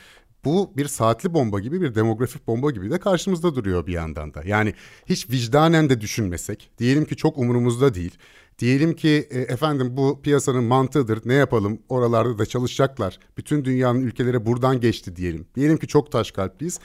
bu 0.45 0.73
bir 0.77 0.89
saatli 0.89 1.35
bomba 1.35 1.61
gibi 1.61 1.81
bir 1.81 1.95
demografik 1.95 2.47
bomba 2.47 2.71
gibi 2.71 2.91
de 2.91 2.99
karşımızda 2.99 3.55
duruyor 3.55 3.87
bir 3.87 3.93
yandan 3.93 4.35
da. 4.35 4.43
Yani 4.47 4.75
hiç 5.07 5.31
vicdanen 5.31 5.91
de 5.91 6.01
düşünmesek 6.01 6.71
diyelim 6.79 7.05
ki 7.05 7.17
çok 7.17 7.39
umurumuzda 7.39 7.95
değil. 7.95 8.19
Diyelim 8.59 8.97
ki 8.97 9.29
e, 9.31 9.41
efendim 9.41 9.97
bu 9.97 10.23
piyasanın 10.23 10.65
mantığıdır 10.65 11.21
ne 11.25 11.35
yapalım 11.35 11.79
oralarda 11.89 12.39
da 12.39 12.47
çalışacaklar. 12.47 13.19
Bütün 13.37 13.65
dünyanın 13.65 14.01
ülkeleri 14.01 14.47
buradan 14.47 14.81
geçti 14.81 15.17
diyelim. 15.17 15.47
Diyelim 15.55 15.77
ki 15.77 15.87
çok 15.87 16.13
taş 16.13 16.31
kalpliyiz. 16.31 16.81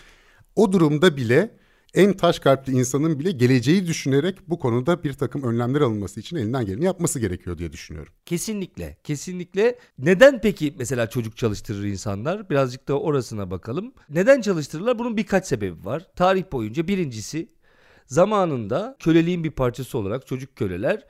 O 0.56 0.72
durumda 0.72 1.18
bile 1.18 1.57
en 1.94 2.14
taş 2.14 2.40
kalpli 2.40 2.74
insanın 2.74 3.20
bile 3.20 3.32
geleceği 3.32 3.88
düşünerek 3.88 4.38
bu 4.48 4.60
konuda 4.60 5.04
bir 5.04 5.14
takım 5.14 5.44
önlemler 5.44 5.82
alınması 5.82 6.20
için 6.20 6.38
elinden 6.38 6.66
geleni 6.66 6.86
yapması 6.86 7.20
gerekiyor 7.20 7.58
diye 7.58 7.72
düşünüyorum. 7.72 8.14
Kesinlikle, 8.26 8.98
kesinlikle. 9.04 9.80
Neden 10.00 10.42
peki 10.42 10.76
mesela 10.78 11.10
çocuk 11.10 11.38
çalıştırır 11.38 11.84
insanlar? 11.84 12.50
Birazcık 12.50 12.88
da 12.88 13.00
orasına 13.00 13.52
bakalım. 13.52 13.94
Neden 14.10 14.42
çalıştırırlar? 14.42 15.00
Bunun 15.00 15.18
birkaç 15.18 15.48
sebebi 15.48 15.86
var. 15.86 16.08
Tarih 16.16 16.44
boyunca 16.52 16.88
birincisi 16.88 17.50
zamanında 18.06 18.96
köleliğin 19.00 19.44
bir 19.44 19.52
parçası 19.52 19.98
olarak 19.98 20.28
çocuk 20.28 20.56
köleler 20.56 21.04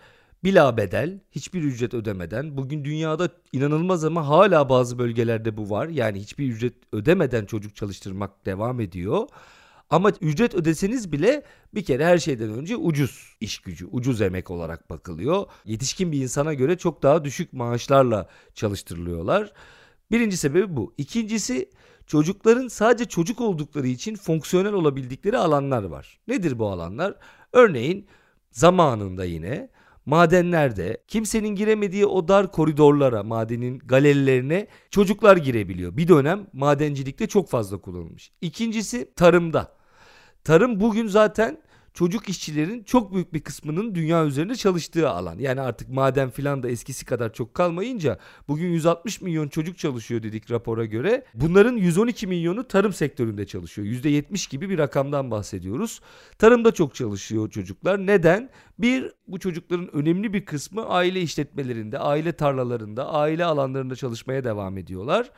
bila 0.43 0.77
bedel, 0.77 1.19
hiçbir 1.31 1.63
ücret 1.63 1.93
ödemeden, 1.93 2.57
bugün 2.57 2.85
dünyada 2.85 3.29
inanılmaz 3.53 4.03
ama 4.05 4.27
hala 4.27 4.69
bazı 4.69 4.99
bölgelerde 4.99 5.57
bu 5.57 5.69
var. 5.69 5.87
Yani 5.87 6.19
hiçbir 6.19 6.49
ücret 6.49 6.73
ödemeden 6.91 7.45
çocuk 7.45 7.75
çalıştırmak 7.75 8.45
devam 8.45 8.79
ediyor. 8.79 9.27
Ama 9.89 10.11
ücret 10.21 10.55
ödeseniz 10.55 11.11
bile 11.11 11.43
bir 11.75 11.85
kere 11.85 12.05
her 12.05 12.17
şeyden 12.17 12.49
önce 12.49 12.75
ucuz 12.75 13.35
iş 13.41 13.59
gücü, 13.59 13.85
ucuz 13.85 14.21
emek 14.21 14.51
olarak 14.51 14.89
bakılıyor. 14.89 15.45
Yetişkin 15.65 16.11
bir 16.11 16.21
insana 16.21 16.53
göre 16.53 16.77
çok 16.77 17.03
daha 17.03 17.25
düşük 17.25 17.53
maaşlarla 17.53 18.29
çalıştırılıyorlar. 18.53 19.53
Birinci 20.11 20.37
sebebi 20.37 20.75
bu. 20.75 20.93
İkincisi 20.97 21.69
çocukların 22.07 22.67
sadece 22.67 23.05
çocuk 23.05 23.41
oldukları 23.41 23.87
için 23.87 24.15
fonksiyonel 24.15 24.73
olabildikleri 24.73 25.37
alanlar 25.37 25.83
var. 25.83 26.19
Nedir 26.27 26.59
bu 26.59 26.69
alanlar? 26.69 27.15
Örneğin 27.53 28.07
zamanında 28.51 29.25
yine 29.25 29.69
madenlerde 30.05 31.03
kimsenin 31.07 31.55
giremediği 31.55 32.05
o 32.05 32.27
dar 32.27 32.51
koridorlara, 32.51 33.23
madenin 33.23 33.79
galerilerine 33.79 34.67
çocuklar 34.89 35.37
girebiliyor. 35.37 35.97
Bir 35.97 36.07
dönem 36.07 36.47
madencilikte 36.53 37.27
çok 37.27 37.49
fazla 37.49 37.77
kullanılmış. 37.81 38.31
İkincisi 38.41 39.13
tarımda. 39.15 39.76
Tarım 40.47 40.79
bugün 40.79 41.07
zaten 41.07 41.57
çocuk 41.93 42.29
işçilerin 42.29 42.83
çok 42.83 43.13
büyük 43.13 43.33
bir 43.33 43.41
kısmının 43.41 43.95
dünya 43.95 44.25
üzerinde 44.25 44.55
çalıştığı 44.55 45.09
alan. 45.09 45.39
Yani 45.39 45.61
artık 45.61 45.89
maden 45.89 46.29
filan 46.29 46.63
da 46.63 46.69
eskisi 46.69 47.05
kadar 47.05 47.33
çok 47.33 47.53
kalmayınca 47.53 48.19
bugün 48.47 48.67
160 48.67 49.21
milyon 49.21 49.47
çocuk 49.47 49.77
çalışıyor 49.77 50.23
dedik 50.23 50.51
rapora 50.51 50.85
göre. 50.85 51.25
Bunların 51.33 51.75
112 51.75 52.27
milyonu 52.27 52.67
tarım 52.67 52.93
sektöründe 52.93 53.45
çalışıyor. 53.45 53.87
%70 53.87 54.51
gibi 54.51 54.69
bir 54.69 54.77
rakamdan 54.77 55.31
bahsediyoruz. 55.31 56.01
Tarımda 56.37 56.71
çok 56.71 56.95
çalışıyor 56.95 57.49
çocuklar. 57.49 58.07
Neden? 58.07 58.49
Bir, 58.79 59.11
bu 59.27 59.39
çocukların 59.39 59.95
önemli 59.95 60.33
bir 60.33 60.45
kısmı 60.45 60.85
aile 60.85 61.21
işletmelerinde, 61.21 61.99
aile 61.99 62.31
tarlalarında, 62.31 63.13
aile 63.13 63.45
alanlarında 63.45 63.95
çalışmaya 63.95 64.43
devam 64.43 64.77
ediyorlar. 64.77 65.31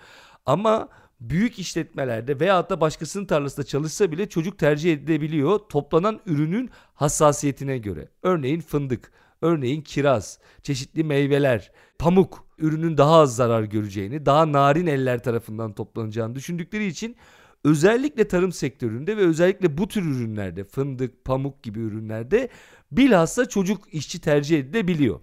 Ama 0.45 0.89
büyük 1.21 1.59
işletmelerde 1.59 2.39
veyahut 2.39 2.69
da 2.69 2.81
başkasının 2.81 3.25
tarlasında 3.25 3.65
çalışsa 3.65 4.11
bile 4.11 4.29
çocuk 4.29 4.57
tercih 4.57 4.93
edilebiliyor 4.93 5.59
toplanan 5.59 6.19
ürünün 6.25 6.69
hassasiyetine 6.93 7.77
göre. 7.77 8.09
Örneğin 8.23 8.61
fındık, 8.61 9.11
örneğin 9.41 9.81
kiraz, 9.81 10.39
çeşitli 10.63 11.03
meyveler, 11.03 11.71
pamuk 11.99 12.45
ürünün 12.57 12.97
daha 12.97 13.15
az 13.19 13.35
zarar 13.35 13.63
göreceğini, 13.63 14.25
daha 14.25 14.51
narin 14.51 14.88
eller 14.88 15.23
tarafından 15.23 15.73
toplanacağını 15.73 16.35
düşündükleri 16.35 16.85
için 16.85 17.15
özellikle 17.63 18.27
tarım 18.27 18.51
sektöründe 18.51 19.17
ve 19.17 19.21
özellikle 19.21 19.77
bu 19.77 19.88
tür 19.88 20.05
ürünlerde 20.05 20.63
fındık, 20.63 21.25
pamuk 21.25 21.63
gibi 21.63 21.79
ürünlerde 21.79 22.49
bilhassa 22.91 23.49
çocuk 23.49 23.93
işçi 23.93 24.21
tercih 24.21 24.59
edilebiliyor. 24.59 25.19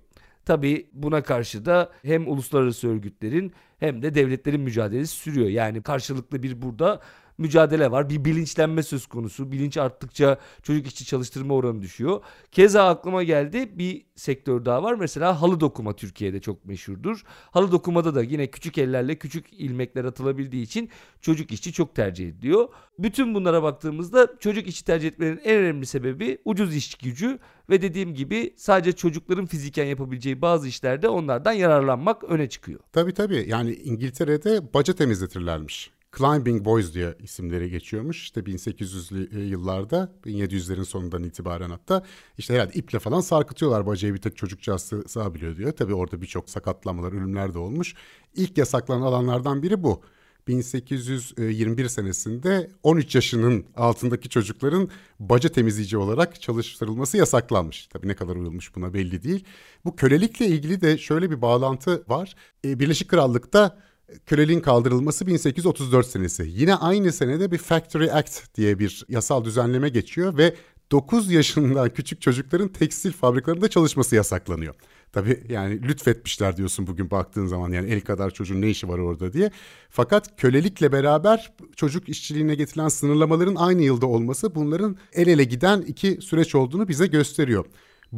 Tabi 0.47 0.91
buna 0.93 1.23
karşı 1.23 1.65
da 1.65 1.93
hem 2.03 2.29
uluslararası 2.29 2.89
örgütlerin 2.89 3.53
hem 3.79 4.03
de 4.03 4.15
devletlerin 4.15 4.61
mücadelesi 4.61 5.17
sürüyor. 5.17 5.49
Yani 5.49 5.83
karşılıklı 5.83 6.43
bir 6.43 6.63
burada 6.63 7.01
mücadele 7.39 7.91
var. 7.91 8.11
Bir 8.11 8.25
bilinçlenme 8.25 8.83
söz 8.83 9.07
konusu. 9.07 9.53
Bilinç 9.53 9.77
arttıkça 9.77 10.39
çocuk 10.63 10.87
işçi 10.87 11.05
çalıştırma 11.05 11.55
oranı 11.55 11.83
düşüyor. 11.83 12.21
Keza 12.53 12.89
aklıma 12.89 13.23
geldi 13.23 13.79
bir 13.79 14.07
sektör 14.17 14.65
daha 14.65 14.83
var. 14.83 14.95
Mesela 14.95 15.43
halı 15.43 15.61
dokuma 15.61 15.97
Türkiye'de 15.97 16.41
çok 16.41 16.65
meşhurdur. 16.65 17.23
Halı 17.51 17.73
dokumada 17.73 18.15
da 18.15 18.23
yine 18.23 18.47
küçük 18.47 18.79
ellerle 18.79 19.15
küçük 19.19 19.53
ilmekler 19.53 20.05
atılabildiği 20.05 20.63
için 20.63 20.91
çocuk 21.21 21.53
işçi 21.53 21.73
çok 21.73 21.95
tercih 21.95 22.29
ediliyor. 22.29 22.69
Bütün 22.99 23.35
bunlara 23.35 23.63
baktığımızda 23.63 24.29
çocuk 24.41 24.67
işçi 24.67 24.85
tercih 24.85 25.09
etmenin 25.09 25.41
en 25.45 25.57
önemli 25.57 25.87
sebebi 25.87 26.39
ucuz 26.45 26.77
iş 26.77 26.95
gücü 26.95 27.39
ve 27.71 27.83
dediğim 27.83 28.15
gibi 28.15 28.55
sadece 28.57 28.93
çocukların 28.93 29.47
fiziken 29.47 29.85
yapabileceği 29.85 30.43
bazı 30.43 30.69
işlerde 30.69 31.09
onlardan 31.09 31.53
yararlanmak 31.53 32.25
öne 32.25 32.49
çıkıyor. 32.49 32.81
Tabii 32.93 33.15
tabii 33.15 33.45
yani 33.49 33.75
İngiltere'de 33.75 34.75
baca 34.75 34.95
temizletirlermiş. 34.95 35.96
Climbing 36.19 36.65
Boys 36.65 36.95
diye 36.95 37.15
isimleri 37.23 37.71
geçiyormuş. 37.71 38.23
İşte 38.23 38.41
1800'lü 38.41 39.39
yıllarda 39.39 40.13
1700'lerin 40.27 40.85
sonundan 40.85 41.25
itibaren 41.25 41.71
hatta 41.71 42.03
işte 42.39 42.55
herhalde 42.55 42.73
iple 42.73 42.99
falan 42.99 43.21
sarkıtıyorlar 43.21 43.87
bacayı 43.87 44.15
bir 44.15 44.21
tek 44.21 44.37
çocukcağız 44.37 44.93
sığabiliyor 45.07 45.57
diyor. 45.57 45.73
Tabii 45.73 45.95
orada 45.95 46.23
birçok 46.23 46.51
sakatlanmalar, 46.51 47.13
ölümler 47.13 47.55
de 47.55 47.59
olmuş. 47.59 47.95
İlk 48.35 48.59
yasaklanan 48.59 49.03
alanlardan 49.03 49.63
biri 49.63 49.83
bu. 49.83 50.03
1821 50.49 51.89
senesinde 51.89 52.71
13 52.83 53.15
yaşının 53.15 53.65
altındaki 53.77 54.29
çocukların 54.29 54.89
baca 55.21 55.49
temizleyici 55.49 55.99
olarak 55.99 56.41
çalıştırılması 56.41 57.17
yasaklanmış. 57.17 57.87
Tabii 57.87 58.09
ne 58.09 58.15
kadar 58.15 58.37
uyulmuş 58.37 58.77
buna 58.77 58.95
belli 58.95 59.23
değil. 59.23 59.45
Bu 59.85 59.97
kölelikle 59.97 60.47
ilgili 60.47 60.81
de 60.81 60.99
şöyle 60.99 61.31
bir 61.31 61.43
bağlantı 61.43 62.05
var. 62.09 62.37
Birleşik 62.65 63.09
Krallık'ta 63.09 63.79
köleliğin 64.27 64.61
kaldırılması 64.61 65.27
1834 65.27 66.07
senesi. 66.07 66.47
Yine 66.49 66.75
aynı 66.75 67.13
senede 67.13 67.51
bir 67.51 67.59
Factory 67.59 68.13
Act 68.13 68.57
diye 68.57 68.79
bir 68.79 69.05
yasal 69.09 69.45
düzenleme 69.45 69.89
geçiyor 69.89 70.39
ve 70.39 70.55
9 70.91 71.31
yaşından 71.33 71.91
küçük 71.91 72.23
çocukların 72.23 72.69
tekstil 72.69 73.13
fabrikalarında 73.13 73.69
çalışması 73.69 74.17
yasaklanıyor. 74.17 74.75
Tabii 75.13 75.43
yani 75.49 75.83
lütfetmişler 75.83 76.57
diyorsun 76.57 76.87
bugün 76.87 77.11
baktığın 77.11 77.47
zaman 77.47 77.73
yani 77.73 77.91
el 77.91 78.01
kadar 78.01 78.31
çocuğun 78.31 78.63
ne 78.63 78.71
işi 78.71 78.89
var 78.89 78.99
orada 78.99 79.33
diye. 79.33 79.51
Fakat 79.91 80.41
kölelikle 80.41 80.93
beraber 80.93 81.53
çocuk 81.77 82.09
işçiliğine 82.09 82.55
getirilen 82.55 82.89
sınırlamaların 82.89 83.55
aynı 83.55 83.83
yılda 83.83 84.07
olması 84.07 84.55
bunların 84.55 84.97
el 85.13 85.27
ele 85.27 85.45
giden 85.45 85.81
iki 85.81 86.19
süreç 86.21 86.55
olduğunu 86.55 86.89
bize 86.89 87.07
gösteriyor. 87.07 87.65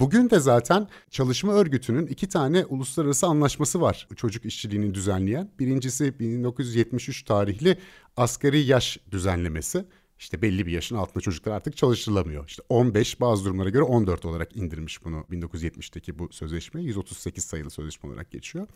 Bugün 0.00 0.30
de 0.30 0.38
zaten 0.40 0.88
çalışma 1.10 1.52
örgütünün 1.52 2.06
iki 2.06 2.28
tane 2.28 2.64
uluslararası 2.64 3.26
anlaşması 3.26 3.80
var 3.80 4.08
çocuk 4.16 4.44
işçiliğini 4.44 4.94
düzenleyen. 4.94 5.50
Birincisi 5.58 6.18
1973 6.18 7.22
tarihli 7.22 7.78
asgari 8.16 8.60
yaş 8.60 8.98
düzenlemesi. 9.10 9.84
İşte 10.18 10.42
belli 10.42 10.66
bir 10.66 10.72
yaşın 10.72 10.96
altında 10.96 11.20
çocuklar 11.20 11.52
artık 11.52 11.76
çalıştırılamıyor. 11.76 12.48
İşte 12.48 12.62
15 12.68 13.20
bazı 13.20 13.44
durumlara 13.44 13.68
göre 13.68 13.82
14 13.82 14.24
olarak 14.24 14.56
indirmiş 14.56 15.04
bunu 15.04 15.24
1970'teki 15.30 16.18
bu 16.18 16.28
sözleşme. 16.32 16.82
138 16.82 17.44
sayılı 17.44 17.70
sözleşme 17.70 18.10
olarak 18.10 18.30
geçiyor. 18.30 18.66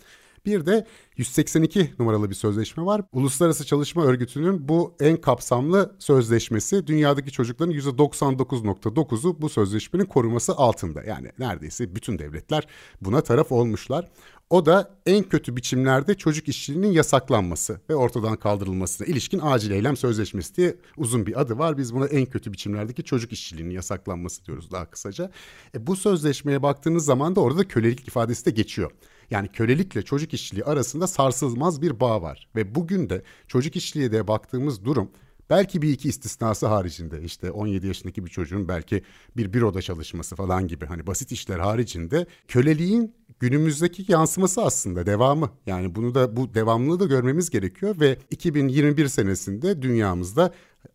Bir 0.47 0.67
de 0.67 0.87
182 1.17 1.91
numaralı 1.99 2.31
bir 2.31 2.35
sözleşme 2.35 2.85
var. 2.85 3.03
Uluslararası 3.13 3.67
Çalışma 3.67 4.05
Örgütü'nün 4.05 4.69
bu 4.69 4.95
en 5.01 5.17
kapsamlı 5.17 5.97
sözleşmesi. 5.99 6.87
Dünyadaki 6.87 7.33
çocukların 7.33 7.75
%99.9'u 7.75 9.43
bu 9.43 9.49
sözleşmenin 9.49 10.05
koruması 10.05 10.53
altında. 10.53 11.03
Yani 11.03 11.31
neredeyse 11.39 11.95
bütün 11.95 12.19
devletler 12.19 12.67
buna 13.01 13.21
taraf 13.21 13.53
olmuşlar. 13.53 14.11
O 14.53 14.67
da 14.67 14.91
en 15.07 15.23
kötü 15.23 15.57
biçimlerde 15.57 16.15
çocuk 16.15 16.49
işçiliğinin 16.49 16.93
yasaklanması 16.93 17.81
ve 17.91 17.95
ortadan 17.95 18.37
kaldırılmasına 18.37 19.07
ilişkin 19.07 19.41
acil 19.43 19.71
eylem 19.71 19.97
sözleşmesi 19.97 20.57
diye 20.57 20.77
uzun 20.97 21.27
bir 21.27 21.41
adı 21.41 21.59
var. 21.59 21.79
Biz 21.79 21.95
buna 21.95 22.07
en 22.07 22.27
kötü 22.27 22.53
biçimlerdeki 22.53 23.05
çocuk 23.05 23.33
işçiliğinin 23.33 23.75
yasaklanması 23.75 24.45
diyoruz 24.45 24.71
daha 24.71 24.91
kısaca. 24.91 25.31
E, 25.75 25.87
bu 25.87 25.97
sözleşmeye 25.97 26.63
baktığınız 26.63 27.05
zaman 27.05 27.37
da 27.37 27.41
orada 27.41 27.69
kölelik 27.69 28.09
ifadesi 28.09 28.47
de 28.47 28.51
geçiyor. 28.51 28.91
Yani 29.31 29.49
kölelikle 29.49 30.03
çocuk 30.03 30.35
işçiliği 30.35 30.65
arasında 30.65 31.07
sarsılmaz 31.07 31.83
bir 31.83 32.01
bağ 32.01 32.23
var. 32.23 32.49
Ve 32.57 32.75
bugün 32.75 33.11
de 33.11 33.23
çocuk 33.49 33.77
işçiliğe 33.77 34.13
de 34.13 34.29
baktığımız 34.29 34.85
durum 34.85 35.11
belki 35.53 35.83
bir 35.83 35.93
iki 35.93 36.09
istisnası 36.09 36.67
haricinde 36.67 37.23
işte 37.23 37.51
17 37.51 37.87
yaşındaki 37.87 38.25
bir 38.25 38.31
çocuğun 38.31 38.69
belki 38.69 39.03
bir 39.37 39.53
büroda 39.53 39.83
çalışması 39.83 40.37
falan 40.37 40.69
gibi 40.69 40.87
hani 40.87 41.07
basit 41.07 41.33
işler 41.33 41.59
haricinde 41.59 42.27
köleliğin 42.49 43.15
günümüzdeki 43.41 44.13
yansıması 44.13 44.63
aslında 44.63 45.07
devamı. 45.07 45.51
Yani 45.67 45.95
bunu 45.95 46.15
da 46.15 46.37
bu 46.37 46.55
devamlılığı 46.55 47.01
da 47.01 47.07
görmemiz 47.07 47.51
gerekiyor 47.51 48.01
ve 48.01 48.19
2021 48.31 49.09
senesinde 49.09 49.83
dünyamızda 49.83 50.53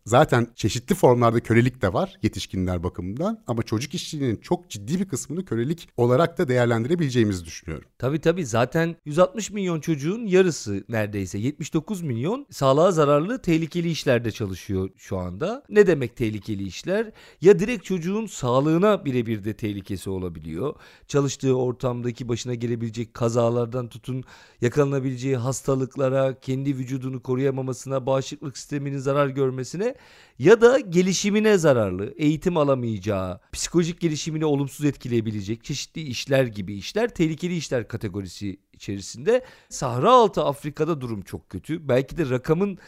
Zaten 0.08 0.46
çeşitli 0.54 0.94
formlarda 0.94 1.40
kölelik 1.40 1.82
de 1.82 1.92
var 1.92 2.14
yetişkinler 2.22 2.82
bakımından 2.82 3.42
ama 3.46 3.62
çocuk 3.62 3.94
işçiliğinin 3.94 4.36
çok 4.36 4.70
ciddi 4.70 5.00
bir 5.00 5.08
kısmını 5.08 5.44
kölelik 5.44 5.88
olarak 5.96 6.38
da 6.38 6.48
değerlendirebileceğimizi 6.48 7.44
düşünüyorum. 7.44 7.88
Tabii 7.98 8.20
tabii 8.20 8.46
zaten 8.46 8.96
160 9.04 9.50
milyon 9.50 9.80
çocuğun 9.80 10.26
yarısı 10.26 10.84
neredeyse 10.88 11.38
79 11.38 12.02
milyon 12.02 12.46
sağlığa 12.50 12.92
zararlı 12.92 13.42
tehlikeli 13.42 13.90
işlerde 13.90 14.30
çalışıyor 14.30 14.90
şu 14.96 15.18
anda. 15.18 15.62
Ne 15.68 15.86
demek 15.86 16.16
tehlikeli 16.16 16.62
işler? 16.62 17.10
Ya 17.40 17.58
direkt 17.58 17.84
çocuğun 17.84 18.26
sağlığına 18.26 19.04
birebir 19.04 19.44
de 19.44 19.54
tehlikesi 19.54 20.10
olabiliyor. 20.10 20.74
Çalıştığı 21.08 21.56
ortamdaki 21.56 22.28
başına 22.28 22.54
gelebilecek 22.54 23.14
kazalardan 23.14 23.88
tutun 23.88 24.24
yakalanabileceği 24.60 25.36
hastalıklara, 25.36 26.40
kendi 26.40 26.76
vücudunu 26.76 27.22
koruyamamasına, 27.22 28.06
bağışıklık 28.06 28.58
sisteminin 28.58 28.98
zarar 28.98 29.28
görmesine 29.28 29.97
ya 30.38 30.60
da 30.60 30.80
gelişimine 30.80 31.58
zararlı, 31.58 32.14
eğitim 32.16 32.56
alamayacağı, 32.56 33.40
psikolojik 33.52 34.00
gelişimini 34.00 34.44
olumsuz 34.44 34.86
etkileyebilecek 34.86 35.64
çeşitli 35.64 36.00
işler 36.02 36.44
gibi 36.44 36.74
işler 36.74 37.08
tehlikeli 37.08 37.56
işler 37.56 37.88
kategorisi 37.88 38.60
içerisinde. 38.72 39.44
Sahra 39.68 40.12
altı 40.12 40.44
Afrika'da 40.44 41.00
durum 41.00 41.22
çok 41.22 41.50
kötü. 41.50 41.88
Belki 41.88 42.16
de 42.16 42.30
rakamın 42.30 42.78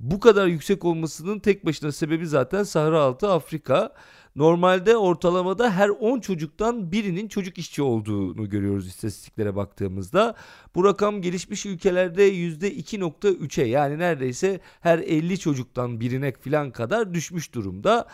bu 0.00 0.20
kadar 0.20 0.46
yüksek 0.46 0.84
olmasının 0.84 1.38
tek 1.38 1.66
başına 1.66 1.92
sebebi 1.92 2.26
zaten 2.26 2.62
Sahra 2.62 3.00
altı 3.00 3.32
Afrika. 3.32 3.92
Normalde 4.36 4.96
ortalamada 4.96 5.70
her 5.70 5.88
10 5.88 6.20
çocuktan 6.20 6.92
birinin 6.92 7.28
çocuk 7.28 7.58
işçi 7.58 7.82
olduğunu 7.82 8.48
görüyoruz 8.48 8.86
istatistiklere 8.86 9.56
baktığımızda. 9.56 10.34
Bu 10.74 10.84
rakam 10.84 11.22
gelişmiş 11.22 11.66
ülkelerde 11.66 12.32
%2.3'e 12.32 13.66
yani 13.66 13.98
neredeyse 13.98 14.60
her 14.80 14.98
50 14.98 15.38
çocuktan 15.38 16.00
birine 16.00 16.32
falan 16.32 16.70
kadar 16.70 17.14
düşmüş 17.14 17.54
durumda. 17.54 18.06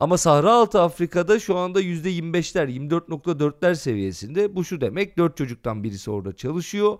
Ama 0.00 0.18
Sahra 0.18 0.52
Altı 0.52 0.80
Afrika'da 0.80 1.40
şu 1.40 1.56
anda 1.56 1.82
%25'ler 1.82 2.88
24.4'ler 2.88 3.74
seviyesinde. 3.74 4.56
Bu 4.56 4.64
şu 4.64 4.80
demek 4.80 5.18
4 5.18 5.36
çocuktan 5.36 5.84
birisi 5.84 6.10
orada 6.10 6.36
çalışıyor. 6.36 6.98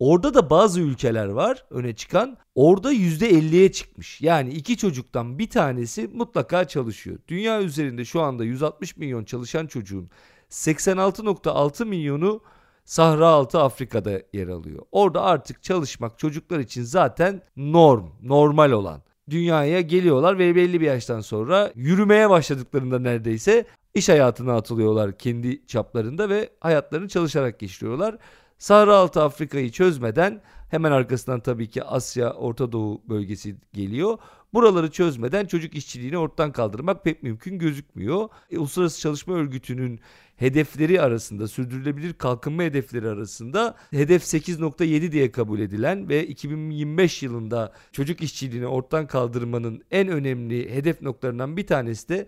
Orada 0.00 0.34
da 0.34 0.50
bazı 0.50 0.80
ülkeler 0.80 1.28
var 1.28 1.64
öne 1.70 1.94
çıkan. 1.94 2.36
Orada 2.54 2.92
%50'ye 2.92 3.72
çıkmış. 3.72 4.20
Yani 4.20 4.50
iki 4.50 4.76
çocuktan 4.76 5.38
bir 5.38 5.50
tanesi 5.50 6.08
mutlaka 6.08 6.68
çalışıyor. 6.68 7.18
Dünya 7.28 7.62
üzerinde 7.62 8.04
şu 8.04 8.20
anda 8.20 8.44
160 8.44 8.96
milyon 8.96 9.24
çalışan 9.24 9.66
çocuğun 9.66 10.10
86.6 10.50 11.84
milyonu 11.84 12.40
Sahra 12.84 13.28
altı 13.28 13.60
Afrika'da 13.60 14.22
yer 14.32 14.48
alıyor. 14.48 14.82
Orada 14.92 15.22
artık 15.22 15.62
çalışmak 15.62 16.18
çocuklar 16.18 16.58
için 16.58 16.82
zaten 16.82 17.42
norm, 17.56 18.06
normal 18.22 18.70
olan. 18.70 19.02
Dünyaya 19.30 19.80
geliyorlar 19.80 20.38
ve 20.38 20.54
belli 20.54 20.80
bir 20.80 20.86
yaştan 20.86 21.20
sonra 21.20 21.72
yürümeye 21.74 22.30
başladıklarında 22.30 22.98
neredeyse 22.98 23.64
iş 23.94 24.08
hayatına 24.08 24.56
atılıyorlar 24.56 25.18
kendi 25.18 25.66
çaplarında 25.66 26.28
ve 26.28 26.50
hayatlarını 26.60 27.08
çalışarak 27.08 27.58
geçiriyorlar. 27.58 28.18
Sahra 28.60 28.96
altı 28.96 29.22
Afrika'yı 29.22 29.70
çözmeden 29.70 30.40
hemen 30.70 30.92
arkasından 30.92 31.40
tabii 31.40 31.70
ki 31.70 31.84
Asya, 31.84 32.32
Orta 32.32 32.72
Doğu 32.72 33.02
bölgesi 33.08 33.56
geliyor. 33.72 34.18
Buraları 34.52 34.90
çözmeden 34.90 35.46
çocuk 35.46 35.74
işçiliğini 35.74 36.18
ortadan 36.18 36.52
kaldırmak 36.52 37.04
pek 37.04 37.22
mümkün 37.22 37.58
gözükmüyor. 37.58 38.28
E, 38.50 38.58
Uluslararası 38.58 39.00
Çalışma 39.00 39.34
Örgütü'nün 39.34 40.00
hedefleri 40.36 41.00
arasında, 41.00 41.48
sürdürülebilir 41.48 42.12
kalkınma 42.12 42.62
hedefleri 42.62 43.08
arasında 43.08 43.76
hedef 43.90 44.22
8.7 44.22 45.12
diye 45.12 45.32
kabul 45.32 45.60
edilen 45.60 46.08
ve 46.08 46.26
2025 46.26 47.22
yılında 47.22 47.72
çocuk 47.92 48.22
işçiliğini 48.22 48.66
ortadan 48.66 49.06
kaldırmanın 49.06 49.82
en 49.90 50.08
önemli 50.08 50.74
hedef 50.74 51.02
noktalarından 51.02 51.56
bir 51.56 51.66
tanesi 51.66 52.08
de 52.08 52.26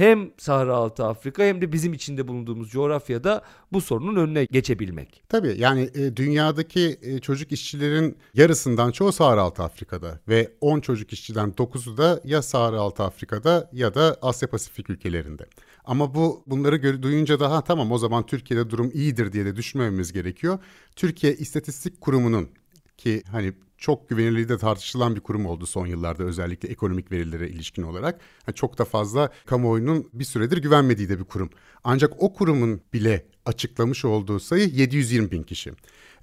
hem 0.00 0.30
Sahra 0.38 0.74
Altı 0.74 1.04
Afrika 1.04 1.42
hem 1.42 1.62
de 1.62 1.72
bizim 1.72 1.92
içinde 1.92 2.28
bulunduğumuz 2.28 2.70
coğrafyada 2.70 3.42
bu 3.72 3.80
sorunun 3.80 4.16
önüne 4.16 4.44
geçebilmek. 4.44 5.22
Tabii 5.28 5.54
yani 5.58 5.90
e, 5.94 6.16
dünyadaki 6.16 6.98
e, 7.02 7.18
çocuk 7.18 7.52
işçilerin 7.52 8.16
yarısından 8.34 8.90
çoğu 8.90 9.12
Sahra 9.12 9.42
Altı 9.42 9.62
Afrika'da 9.62 10.20
ve 10.28 10.52
10 10.60 10.80
çocuk 10.80 11.12
işçiden 11.12 11.50
9'u 11.50 11.96
da 11.96 12.20
ya 12.24 12.42
Sahra 12.42 12.80
Altı 12.80 13.02
Afrika'da 13.02 13.70
ya 13.72 13.94
da 13.94 14.16
Asya 14.22 14.50
Pasifik 14.50 14.90
ülkelerinde. 14.90 15.46
Ama 15.84 16.14
bu 16.14 16.44
bunları 16.46 17.02
duyunca 17.02 17.40
daha 17.40 17.64
tamam 17.64 17.92
o 17.92 17.98
zaman 17.98 18.26
Türkiye'de 18.26 18.70
durum 18.70 18.90
iyidir 18.94 19.32
diye 19.32 19.44
de 19.44 19.56
düşünmememiz 19.56 20.12
gerekiyor. 20.12 20.58
Türkiye 20.96 21.34
İstatistik 21.34 22.00
Kurumu'nun 22.00 22.48
ki 22.96 23.22
hani 23.30 23.52
çok 23.80 24.08
güvenilirliği 24.08 24.48
de 24.48 24.58
tartışılan 24.58 25.16
bir 25.16 25.20
kurum 25.20 25.46
oldu 25.46 25.66
son 25.66 25.86
yıllarda 25.86 26.24
özellikle 26.24 26.68
ekonomik 26.68 27.12
verilere 27.12 27.48
ilişkin 27.48 27.82
olarak. 27.82 28.20
Yani 28.46 28.54
çok 28.54 28.78
da 28.78 28.84
fazla 28.84 29.30
kamuoyunun 29.46 30.10
bir 30.12 30.24
süredir 30.24 30.58
güvenmediği 30.58 31.08
de 31.08 31.18
bir 31.18 31.24
kurum. 31.24 31.50
Ancak 31.84 32.22
o 32.22 32.32
kurumun 32.32 32.80
bile 32.92 33.26
açıklamış 33.46 34.04
olduğu 34.04 34.40
sayı 34.40 34.68
720 34.68 35.30
bin 35.30 35.42
kişi. 35.42 35.70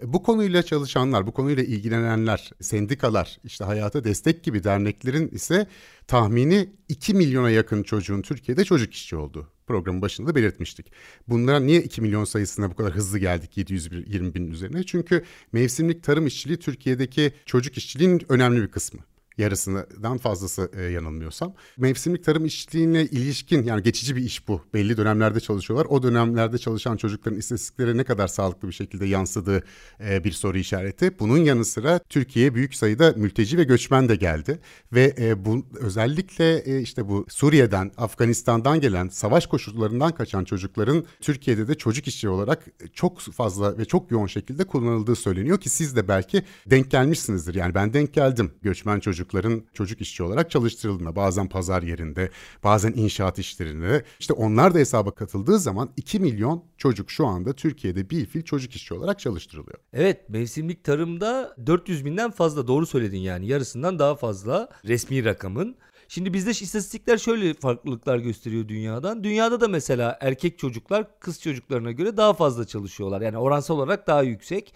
E, 0.01 0.13
bu 0.13 0.23
konuyla 0.23 0.63
çalışanlar, 0.63 1.27
bu 1.27 1.31
konuyla 1.31 1.63
ilgilenenler, 1.63 2.51
sendikalar, 2.61 3.37
işte 3.43 3.63
hayata 3.65 4.03
destek 4.03 4.43
gibi 4.43 4.63
derneklerin 4.63 5.27
ise 5.27 5.67
tahmini 6.07 6.69
2 6.89 7.13
milyona 7.13 7.49
yakın 7.49 7.83
çocuğun 7.83 8.21
Türkiye'de 8.21 8.65
çocuk 8.65 8.93
işçi 8.93 9.15
olduğu 9.15 9.56
programın 9.67 10.01
başında 10.01 10.27
da 10.27 10.35
belirtmiştik. 10.35 10.91
Bunlara 11.27 11.59
niye 11.59 11.83
2 11.83 12.01
milyon 12.01 12.23
sayısına 12.23 12.71
bu 12.71 12.75
kadar 12.75 12.95
hızlı 12.95 13.19
geldik 13.19 13.57
720 13.57 14.33
bin 14.33 14.51
üzerine? 14.51 14.83
Çünkü 14.83 15.23
mevsimlik 15.51 16.03
tarım 16.03 16.27
işçiliği 16.27 16.59
Türkiye'deki 16.59 17.33
çocuk 17.45 17.77
işçiliğinin 17.77 18.21
önemli 18.29 18.61
bir 18.61 18.67
kısmı 18.67 18.99
yarısından 19.37 20.17
fazlası 20.17 20.71
e, 20.73 20.83
yanılmıyorsam. 20.83 21.53
Mevsimlik 21.77 22.23
tarım 22.23 22.45
işçiliğine 22.45 23.01
ilişkin 23.01 23.63
yani 23.63 23.83
geçici 23.83 24.15
bir 24.15 24.21
iş 24.21 24.47
bu. 24.47 24.61
Belli 24.73 24.97
dönemlerde 24.97 25.39
çalışıyorlar. 25.39 25.85
O 25.89 26.03
dönemlerde 26.03 26.57
çalışan 26.57 26.97
çocukların 26.97 27.39
istatistiklere 27.39 27.97
ne 27.97 28.03
kadar 28.03 28.27
sağlıklı 28.27 28.67
bir 28.67 28.73
şekilde 28.73 29.05
yansıdığı 29.05 29.63
e, 29.99 30.23
bir 30.23 30.31
soru 30.31 30.57
işareti. 30.57 31.19
Bunun 31.19 31.37
yanı 31.37 31.65
sıra 31.65 31.99
Türkiye'ye 31.99 32.55
büyük 32.55 32.75
sayıda 32.75 33.13
mülteci 33.15 33.57
ve 33.57 33.63
göçmen 33.63 34.09
de 34.09 34.15
geldi 34.15 34.59
ve 34.93 35.15
e, 35.19 35.45
bu 35.45 35.65
özellikle 35.75 36.57
e, 36.57 36.81
işte 36.81 37.07
bu 37.07 37.25
Suriye'den, 37.29 37.91
Afganistan'dan 37.97 38.81
gelen 38.81 39.07
savaş 39.07 39.47
koşullarından 39.47 40.11
kaçan 40.11 40.43
çocukların 40.43 41.05
Türkiye'de 41.21 41.67
de 41.67 41.75
çocuk 41.75 42.07
işçi 42.07 42.29
olarak 42.29 42.65
çok 42.93 43.19
fazla 43.19 43.77
ve 43.77 43.85
çok 43.85 44.11
yoğun 44.11 44.27
şekilde 44.27 44.63
kullanıldığı 44.63 45.15
söyleniyor 45.15 45.59
ki 45.59 45.69
siz 45.69 45.95
de 45.95 46.07
belki 46.07 46.43
denk 46.65 46.91
gelmişsinizdir. 46.91 47.55
Yani 47.55 47.75
ben 47.75 47.93
denk 47.93 48.13
geldim 48.13 48.51
göçmen 48.61 48.99
çocuk 48.99 49.26
çocukların 49.27 49.63
çocuk 49.73 50.01
işçi 50.01 50.23
olarak 50.23 50.51
çalıştırıldığında 50.51 51.15
bazen 51.15 51.49
pazar 51.49 51.83
yerinde 51.83 52.31
bazen 52.63 52.93
inşaat 52.93 53.39
işlerinde 53.39 54.05
işte 54.19 54.33
onlar 54.33 54.73
da 54.73 54.79
hesaba 54.79 55.11
katıldığı 55.11 55.59
zaman 55.59 55.89
2 55.97 56.19
milyon 56.19 56.63
çocuk 56.77 57.11
şu 57.11 57.25
anda 57.25 57.53
Türkiye'de 57.53 58.09
bir 58.09 58.25
fil 58.25 58.41
çocuk 58.41 58.75
işçi 58.75 58.93
olarak 58.93 59.19
çalıştırılıyor. 59.19 59.77
Evet 59.93 60.29
mevsimlik 60.29 60.83
tarımda 60.83 61.55
400 61.65 62.05
binden 62.05 62.31
fazla 62.31 62.67
doğru 62.67 62.85
söyledin 62.85 63.17
yani 63.17 63.47
yarısından 63.47 63.99
daha 63.99 64.15
fazla 64.15 64.69
resmi 64.85 65.25
rakamın. 65.25 65.75
Şimdi 66.07 66.33
bizde 66.33 66.51
istatistikler 66.51 67.17
şöyle 67.17 67.53
farklılıklar 67.53 68.17
gösteriyor 68.17 68.67
dünyadan. 68.67 69.23
Dünyada 69.23 69.61
da 69.61 69.67
mesela 69.67 70.17
erkek 70.21 70.59
çocuklar 70.59 71.19
kız 71.19 71.41
çocuklarına 71.41 71.91
göre 71.91 72.17
daha 72.17 72.33
fazla 72.33 72.65
çalışıyorlar. 72.65 73.21
Yani 73.21 73.37
oransal 73.37 73.75
olarak 73.77 74.07
daha 74.07 74.23
yüksek. 74.23 74.73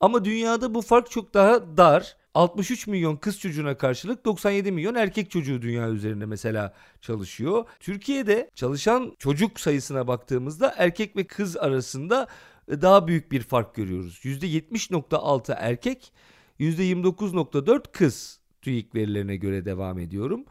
Ama 0.00 0.24
dünyada 0.24 0.74
bu 0.74 0.82
fark 0.82 1.10
çok 1.10 1.34
daha 1.34 1.76
dar. 1.76 2.16
63 2.34 2.86
milyon 2.86 3.16
kız 3.16 3.40
çocuğuna 3.40 3.76
karşılık 3.76 4.24
97 4.24 4.72
milyon 4.72 4.94
erkek 4.94 5.30
çocuğu 5.30 5.62
dünya 5.62 5.88
üzerinde 5.88 6.26
mesela 6.26 6.74
çalışıyor. 7.00 7.64
Türkiye'de 7.80 8.50
çalışan 8.54 9.16
çocuk 9.18 9.60
sayısına 9.60 10.06
baktığımızda 10.06 10.74
erkek 10.76 11.16
ve 11.16 11.24
kız 11.24 11.56
arasında 11.56 12.26
e, 12.68 12.82
daha 12.82 13.06
büyük 13.06 13.32
bir 13.32 13.42
fark 13.42 13.74
görüyoruz. 13.74 14.20
%70.6 14.24 15.54
erkek, 15.58 16.12
%29.4 16.60 17.82
kız 17.92 18.40
TÜİK 18.62 18.94
verilerine 18.94 19.36
göre 19.36 19.64
devam 19.64 19.98
ediyorum. 19.98 20.44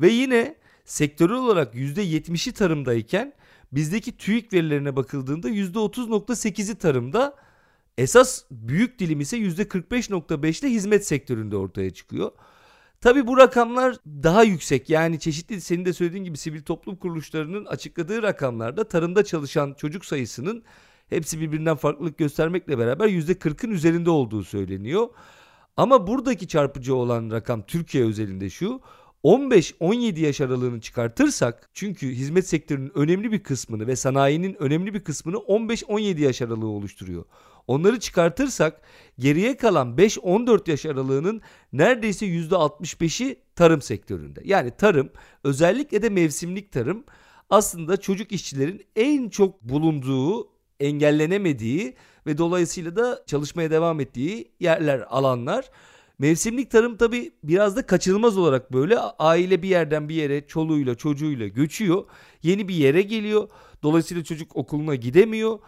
Ve 0.00 0.08
yine 0.08 0.54
sektörel 0.84 1.36
olarak 1.36 1.74
%70'i 1.74 2.52
tarımdayken 2.52 3.32
bizdeki 3.72 4.16
TÜİK 4.16 4.52
verilerine 4.52 4.96
bakıldığında 4.96 5.50
%30.8'i 5.50 6.74
tarımda 6.74 7.47
Esas 7.98 8.44
büyük 8.50 8.98
dilim 8.98 9.20
ise 9.20 9.38
%45.5'te 9.38 10.70
hizmet 10.70 11.06
sektöründe 11.06 11.56
ortaya 11.56 11.90
çıkıyor. 11.90 12.30
Tabi 13.00 13.26
bu 13.26 13.36
rakamlar 13.36 13.96
daha 14.06 14.42
yüksek 14.44 14.90
yani 14.90 15.20
çeşitli 15.20 15.60
senin 15.60 15.84
de 15.84 15.92
söylediğin 15.92 16.24
gibi 16.24 16.38
sivil 16.38 16.62
toplum 16.62 16.96
kuruluşlarının 16.96 17.64
açıkladığı 17.64 18.22
rakamlarda 18.22 18.84
tarımda 18.84 19.24
çalışan 19.24 19.74
çocuk 19.74 20.04
sayısının 20.04 20.62
hepsi 21.08 21.40
birbirinden 21.40 21.76
farklılık 21.76 22.18
göstermekle 22.18 22.78
beraber 22.78 23.08
%40'ın 23.08 23.70
üzerinde 23.70 24.10
olduğu 24.10 24.44
söyleniyor. 24.44 25.08
Ama 25.76 26.06
buradaki 26.06 26.48
çarpıcı 26.48 26.94
olan 26.94 27.30
rakam 27.30 27.62
Türkiye 27.62 28.04
özelinde 28.04 28.50
şu 28.50 28.80
15-17 29.24 30.20
yaş 30.20 30.40
aralığını 30.40 30.80
çıkartırsak 30.80 31.70
çünkü 31.74 32.08
hizmet 32.08 32.48
sektörünün 32.48 32.92
önemli 32.94 33.32
bir 33.32 33.42
kısmını 33.42 33.86
ve 33.86 33.96
sanayinin 33.96 34.62
önemli 34.62 34.94
bir 34.94 35.04
kısmını 35.04 35.36
15-17 35.36 36.20
yaş 36.20 36.42
aralığı 36.42 36.68
oluşturuyor. 36.68 37.24
Onları 37.68 38.00
çıkartırsak 38.00 38.80
geriye 39.18 39.56
kalan 39.56 39.96
5-14 39.96 40.70
yaş 40.70 40.86
aralığının 40.86 41.40
neredeyse 41.72 42.26
%65'i 42.26 43.36
tarım 43.56 43.82
sektöründe. 43.82 44.40
Yani 44.44 44.70
tarım 44.70 45.10
özellikle 45.44 46.02
de 46.02 46.08
mevsimlik 46.08 46.72
tarım 46.72 47.04
aslında 47.50 47.96
çocuk 47.96 48.32
işçilerin 48.32 48.84
en 48.96 49.28
çok 49.28 49.62
bulunduğu, 49.62 50.48
engellenemediği 50.80 51.94
ve 52.26 52.38
dolayısıyla 52.38 52.96
da 52.96 53.24
çalışmaya 53.26 53.70
devam 53.70 54.00
ettiği 54.00 54.50
yerler, 54.60 55.04
alanlar. 55.08 55.70
Mevsimlik 56.18 56.70
tarım 56.70 56.96
tabi 56.96 57.32
biraz 57.44 57.76
da 57.76 57.86
kaçınılmaz 57.86 58.38
olarak 58.38 58.72
böyle 58.72 58.98
aile 58.98 59.62
bir 59.62 59.68
yerden 59.68 60.08
bir 60.08 60.14
yere 60.14 60.46
çoluğuyla 60.46 60.94
çocuğuyla 60.94 61.46
göçüyor. 61.46 62.04
Yeni 62.42 62.68
bir 62.68 62.74
yere 62.74 63.02
geliyor. 63.02 63.48
Dolayısıyla 63.82 64.24
çocuk 64.24 64.56
okuluna 64.56 64.94
gidemiyor. 64.94 65.58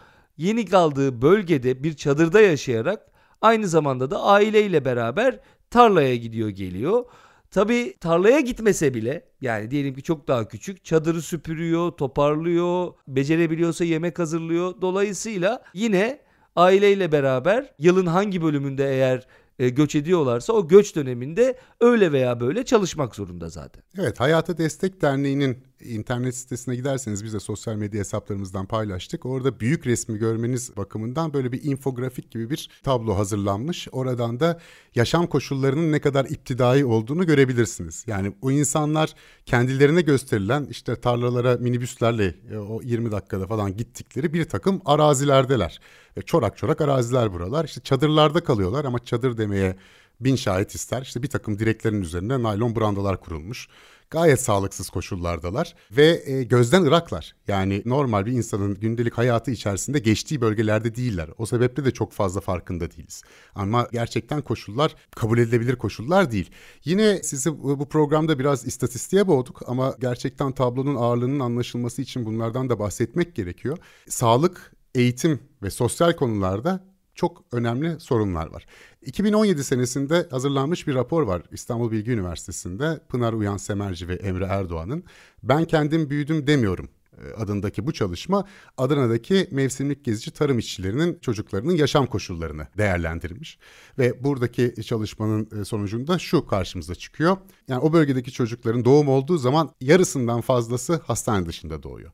Yeni 0.40 0.66
kaldığı 0.66 1.22
bölgede 1.22 1.84
bir 1.84 1.94
çadırda 1.94 2.40
yaşayarak 2.40 3.06
aynı 3.40 3.68
zamanda 3.68 4.10
da 4.10 4.22
aileyle 4.22 4.84
beraber 4.84 5.40
tarlaya 5.70 6.16
gidiyor 6.16 6.48
geliyor. 6.48 7.04
Tabi 7.50 7.94
tarlaya 8.00 8.40
gitmese 8.40 8.94
bile 8.94 9.24
yani 9.40 9.70
diyelim 9.70 9.94
ki 9.94 10.02
çok 10.02 10.28
daha 10.28 10.48
küçük 10.48 10.84
çadırı 10.84 11.22
süpürüyor, 11.22 11.90
toparlıyor, 11.90 12.92
becerebiliyorsa 13.08 13.84
yemek 13.84 14.18
hazırlıyor. 14.18 14.74
Dolayısıyla 14.80 15.62
yine 15.74 16.20
aileyle 16.56 17.12
beraber 17.12 17.74
yılın 17.78 18.06
hangi 18.06 18.42
bölümünde 18.42 18.90
eğer 18.90 19.26
e, 19.58 19.68
göç 19.68 19.94
ediyorlarsa 19.94 20.52
o 20.52 20.68
göç 20.68 20.96
döneminde 20.96 21.58
öyle 21.80 22.12
veya 22.12 22.40
böyle 22.40 22.64
çalışmak 22.64 23.14
zorunda 23.14 23.48
zaten. 23.48 23.82
Evet 23.98 24.20
Hayata 24.20 24.58
Destek 24.58 25.02
Derneği'nin 25.02 25.69
internet 25.84 26.36
sitesine 26.36 26.76
giderseniz 26.76 27.24
biz 27.24 27.32
de 27.32 27.40
sosyal 27.40 27.74
medya 27.74 28.00
hesaplarımızdan 28.00 28.66
paylaştık. 28.66 29.26
Orada 29.26 29.60
büyük 29.60 29.86
resmi 29.86 30.18
görmeniz 30.18 30.76
bakımından 30.76 31.32
böyle 31.32 31.52
bir 31.52 31.62
infografik 31.62 32.30
gibi 32.30 32.50
bir 32.50 32.70
tablo 32.82 33.16
hazırlanmış. 33.16 33.88
Oradan 33.92 34.40
da 34.40 34.60
yaşam 34.94 35.26
koşullarının 35.26 35.92
ne 35.92 36.00
kadar 36.00 36.24
iptidai 36.24 36.84
olduğunu 36.84 37.26
görebilirsiniz. 37.26 38.04
Yani 38.06 38.32
o 38.42 38.50
insanlar 38.50 39.14
kendilerine 39.46 40.00
gösterilen 40.00 40.66
işte 40.70 40.96
tarlalara 40.96 41.56
minibüslerle 41.56 42.34
e, 42.50 42.56
o 42.56 42.82
20 42.82 43.12
dakikada 43.12 43.46
falan 43.46 43.76
gittikleri 43.76 44.34
bir 44.34 44.44
takım 44.44 44.82
arazilerdeler. 44.84 45.80
Ve 46.16 46.22
çorak 46.22 46.56
çorak 46.56 46.80
araziler 46.80 47.32
buralar. 47.32 47.64
İşte 47.64 47.80
çadırlarda 47.80 48.44
kalıyorlar 48.44 48.84
ama 48.84 48.98
çadır 48.98 49.38
demeye 49.38 49.76
bin 50.20 50.36
şahit 50.36 50.74
ister. 50.74 51.02
İşte 51.02 51.22
bir 51.22 51.28
takım 51.28 51.58
direklerin 51.58 52.02
üzerine 52.02 52.42
naylon 52.42 52.76
brandalar 52.76 53.20
kurulmuş 53.20 53.68
gayet 54.10 54.40
sağlıksız 54.40 54.90
koşullardalar 54.90 55.74
ve 55.90 56.22
e, 56.24 56.42
gözden 56.42 56.82
ıraklar. 56.82 57.34
Yani 57.48 57.82
normal 57.84 58.26
bir 58.26 58.32
insanın 58.32 58.74
gündelik 58.74 59.18
hayatı 59.18 59.50
içerisinde 59.50 59.98
geçtiği 59.98 60.40
bölgelerde 60.40 60.94
değiller. 60.94 61.30
O 61.38 61.46
sebeple 61.46 61.84
de 61.84 61.90
çok 61.90 62.12
fazla 62.12 62.40
farkında 62.40 62.90
değiliz. 62.90 63.22
Ama 63.54 63.88
gerçekten 63.92 64.42
koşullar 64.42 64.94
kabul 65.16 65.38
edilebilir 65.38 65.76
koşullar 65.76 66.30
değil. 66.30 66.50
Yine 66.84 67.22
sizi 67.22 67.58
bu 67.58 67.88
programda 67.88 68.38
biraz 68.38 68.66
istatistiğe 68.66 69.26
boğduk 69.26 69.60
ama 69.66 69.94
gerçekten 70.00 70.52
tablonun 70.52 70.94
ağırlığının 70.94 71.40
anlaşılması 71.40 72.02
için 72.02 72.26
bunlardan 72.26 72.68
da 72.68 72.78
bahsetmek 72.78 73.34
gerekiyor. 73.34 73.78
Sağlık, 74.08 74.72
eğitim 74.94 75.40
ve 75.62 75.70
sosyal 75.70 76.12
konularda 76.12 76.89
çok 77.20 77.44
önemli 77.52 78.00
sorunlar 78.00 78.46
var. 78.46 78.66
2017 79.02 79.64
senesinde 79.64 80.28
hazırlanmış 80.30 80.86
bir 80.86 80.94
rapor 80.94 81.22
var 81.22 81.42
İstanbul 81.52 81.90
Bilgi 81.90 82.10
Üniversitesi'nde 82.10 83.00
Pınar 83.08 83.32
Uyan 83.32 83.56
Semerci 83.56 84.08
ve 84.08 84.14
Emre 84.14 84.44
Erdoğan'ın 84.44 85.04
Ben 85.42 85.64
Kendim 85.64 86.10
Büyüdüm 86.10 86.46
Demiyorum 86.46 86.88
e, 87.20 87.34
adındaki 87.34 87.86
bu 87.86 87.92
çalışma 87.92 88.44
Adana'daki 88.78 89.48
mevsimlik 89.50 90.04
gezici 90.04 90.30
tarım 90.30 90.58
işçilerinin 90.58 91.18
çocuklarının 91.20 91.72
yaşam 91.72 92.06
koşullarını 92.06 92.66
değerlendirmiş. 92.78 93.58
Ve 93.98 94.24
buradaki 94.24 94.74
çalışmanın 94.82 95.60
e, 95.60 95.64
sonucunda 95.64 96.18
şu 96.18 96.46
karşımıza 96.46 96.94
çıkıyor. 96.94 97.36
Yani 97.68 97.80
o 97.80 97.92
bölgedeki 97.92 98.32
çocukların 98.32 98.84
doğum 98.84 99.08
olduğu 99.08 99.38
zaman 99.38 99.70
yarısından 99.80 100.40
fazlası 100.40 101.00
hastane 101.06 101.46
dışında 101.46 101.82
doğuyor. 101.82 102.12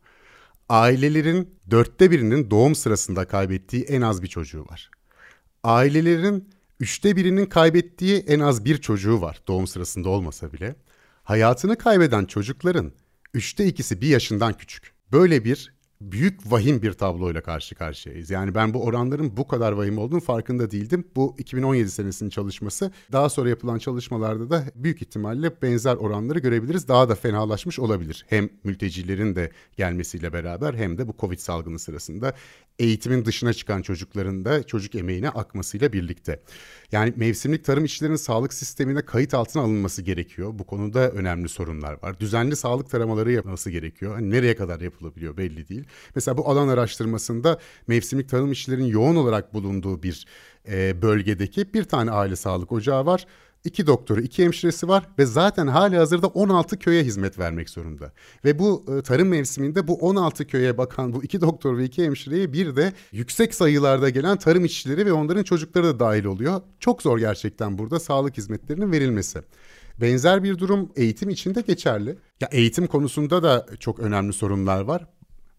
Ailelerin 0.69 1.55
dörtte 1.71 2.11
birinin 2.11 2.51
doğum 2.51 2.75
sırasında 2.75 3.25
kaybettiği 3.25 3.83
en 3.83 4.01
az 4.01 4.23
bir 4.23 4.29
çocuğu 4.29 4.65
var. 4.65 4.91
Ailelerin 5.63 6.49
üçte 6.81 7.17
birinin 7.17 7.47
kaybettiği 7.47 8.19
en 8.19 8.41
az 8.41 8.65
bir 8.65 8.79
çocuğu 8.81 9.21
var 9.21 9.43
doğum 9.49 9.67
sırasında 9.67 10.09
olmasa 10.09 10.53
bile. 10.53 10.77
Hayatını 11.25 11.79
kaybeden 11.79 12.25
çocukların 12.25 12.93
üçte 13.35 13.67
ikisi 13.67 14.01
bir 14.01 14.09
yaşından 14.09 14.53
küçük. 14.53 14.93
Böyle 15.13 15.45
bir 15.45 15.76
büyük 16.01 16.53
vahim 16.53 16.83
bir 16.83 16.93
tabloyla 16.93 17.41
karşı 17.41 17.75
karşıyayız. 17.75 18.31
Yani 18.31 18.55
ben 18.55 18.75
bu 18.75 18.85
oranların 18.85 19.37
bu 19.37 19.49
kadar 19.49 19.73
vahim 19.73 19.99
olduğunu 19.99 20.21
farkında 20.21 20.71
değildim. 20.71 21.05
Bu 21.17 21.35
2017 21.39 21.91
senesinin 21.91 22.31
çalışması. 22.31 22.93
Daha 23.13 23.29
sonra 23.29 23.49
yapılan 23.49 23.79
çalışmalarda 23.79 24.51
da 24.51 24.65
büyük 24.75 25.03
ihtimalle 25.03 25.63
benzer 25.63 25.97
oranları 25.97 26.39
görebiliriz. 26.39 26.89
Daha 26.89 27.09
da 27.09 27.15
fenalaşmış 27.15 27.79
olabilir. 27.79 28.25
Hem 28.29 28.49
mültecilerin 28.65 29.37
de 29.37 29.51
gelmesiyle 29.77 30.33
beraber 30.33 30.75
hem 30.75 30.99
de 30.99 31.09
bu 31.09 31.15
Covid 31.19 31.39
salgını 31.39 31.79
sırasında 31.79 32.35
eğitimin 32.79 33.25
dışına 33.25 33.53
çıkan 33.53 33.83
çocukların 33.83 34.45
da 34.45 34.63
çocuk 34.63 34.95
emeğine 34.95 35.29
akmasıyla 35.29 35.93
birlikte. 35.93 36.41
Yani 36.93 37.13
mevsimlik 37.17 37.65
tarım 37.65 37.85
işçilerinin 37.85 38.17
sağlık 38.17 38.55
sistemine 38.55 39.03
kayıt 39.03 39.35
altına 39.35 39.63
alınması 39.63 40.03
gerekiyor. 40.03 40.51
Bu 40.59 40.65
konuda 40.65 41.11
önemli 41.11 41.49
sorunlar 41.49 42.03
var. 42.03 42.21
Düzenli 42.21 42.57
sağlık 42.57 42.91
taramaları 42.91 43.33
yapılması 43.33 43.71
gerekiyor. 43.71 44.15
Hani 44.15 44.31
nereye 44.31 44.57
kadar 44.57 44.81
yapılabiliyor 44.81 45.37
belli 45.37 45.69
değil. 45.69 45.85
Mesela 46.15 46.37
bu 46.39 46.51
alan 46.51 46.69
araştırmasında 46.69 47.59
mevsimlik 47.87 48.29
tarım 48.29 48.53
işçilerinin 48.53 48.87
yoğun 48.87 49.17
olarak 49.17 49.55
bulunduğu 49.55 50.03
bir 50.03 50.27
e, 50.69 51.03
bölgedeki 51.03 51.75
bir 51.75 51.85
tane 51.85 52.11
aile 52.11 52.37
sağlık 52.37 52.73
ocağı 52.73 53.07
var 53.07 53.27
iki 53.67 53.87
doktoru, 53.87 54.21
iki 54.21 54.45
hemşiresi 54.45 54.89
var 54.89 55.09
ve 55.19 55.27
zaten 55.27 55.67
hali 55.67 55.97
hazırda 55.97 56.27
16 56.27 56.79
köye 56.79 57.03
hizmet 57.03 57.39
vermek 57.39 57.71
zorunda. 57.71 58.13
Ve 58.45 58.59
bu 58.59 58.85
e, 58.99 59.03
tarım 59.03 59.29
mevsiminde 59.29 59.89
bu 59.89 59.95
16 59.95 60.47
köye 60.47 60.79
bakan 60.79 61.13
bu 61.13 61.25
iki 61.25 61.41
doktor 61.41 61.79
ve 61.79 61.85
iki 61.85 62.05
hemşireye 62.05 62.53
bir 62.53 62.77
de 62.77 62.93
yüksek 63.13 63.55
sayılarda 63.55 64.11
gelen 64.11 64.37
tarım 64.37 64.65
işçileri 64.65 65.07
ve 65.07 65.13
onların 65.13 65.43
çocukları 65.43 65.85
da 65.85 66.01
dahil 66.01 66.25
oluyor. 66.25 66.61
Çok 66.81 67.03
zor 67.03 67.19
gerçekten 67.19 67.79
burada 67.79 68.01
sağlık 68.01 68.37
hizmetlerinin 68.37 68.93
verilmesi. 68.93 69.43
Benzer 70.01 70.45
bir 70.45 70.59
durum 70.59 70.93
eğitim 70.97 71.31
için 71.31 71.55
de 71.55 71.61
geçerli. 71.61 72.19
Ya 72.41 72.49
eğitim 72.53 72.87
konusunda 72.87 73.43
da 73.43 73.67
çok 73.81 73.99
önemli 73.99 74.33
sorunlar 74.33 74.81
var. 74.81 75.07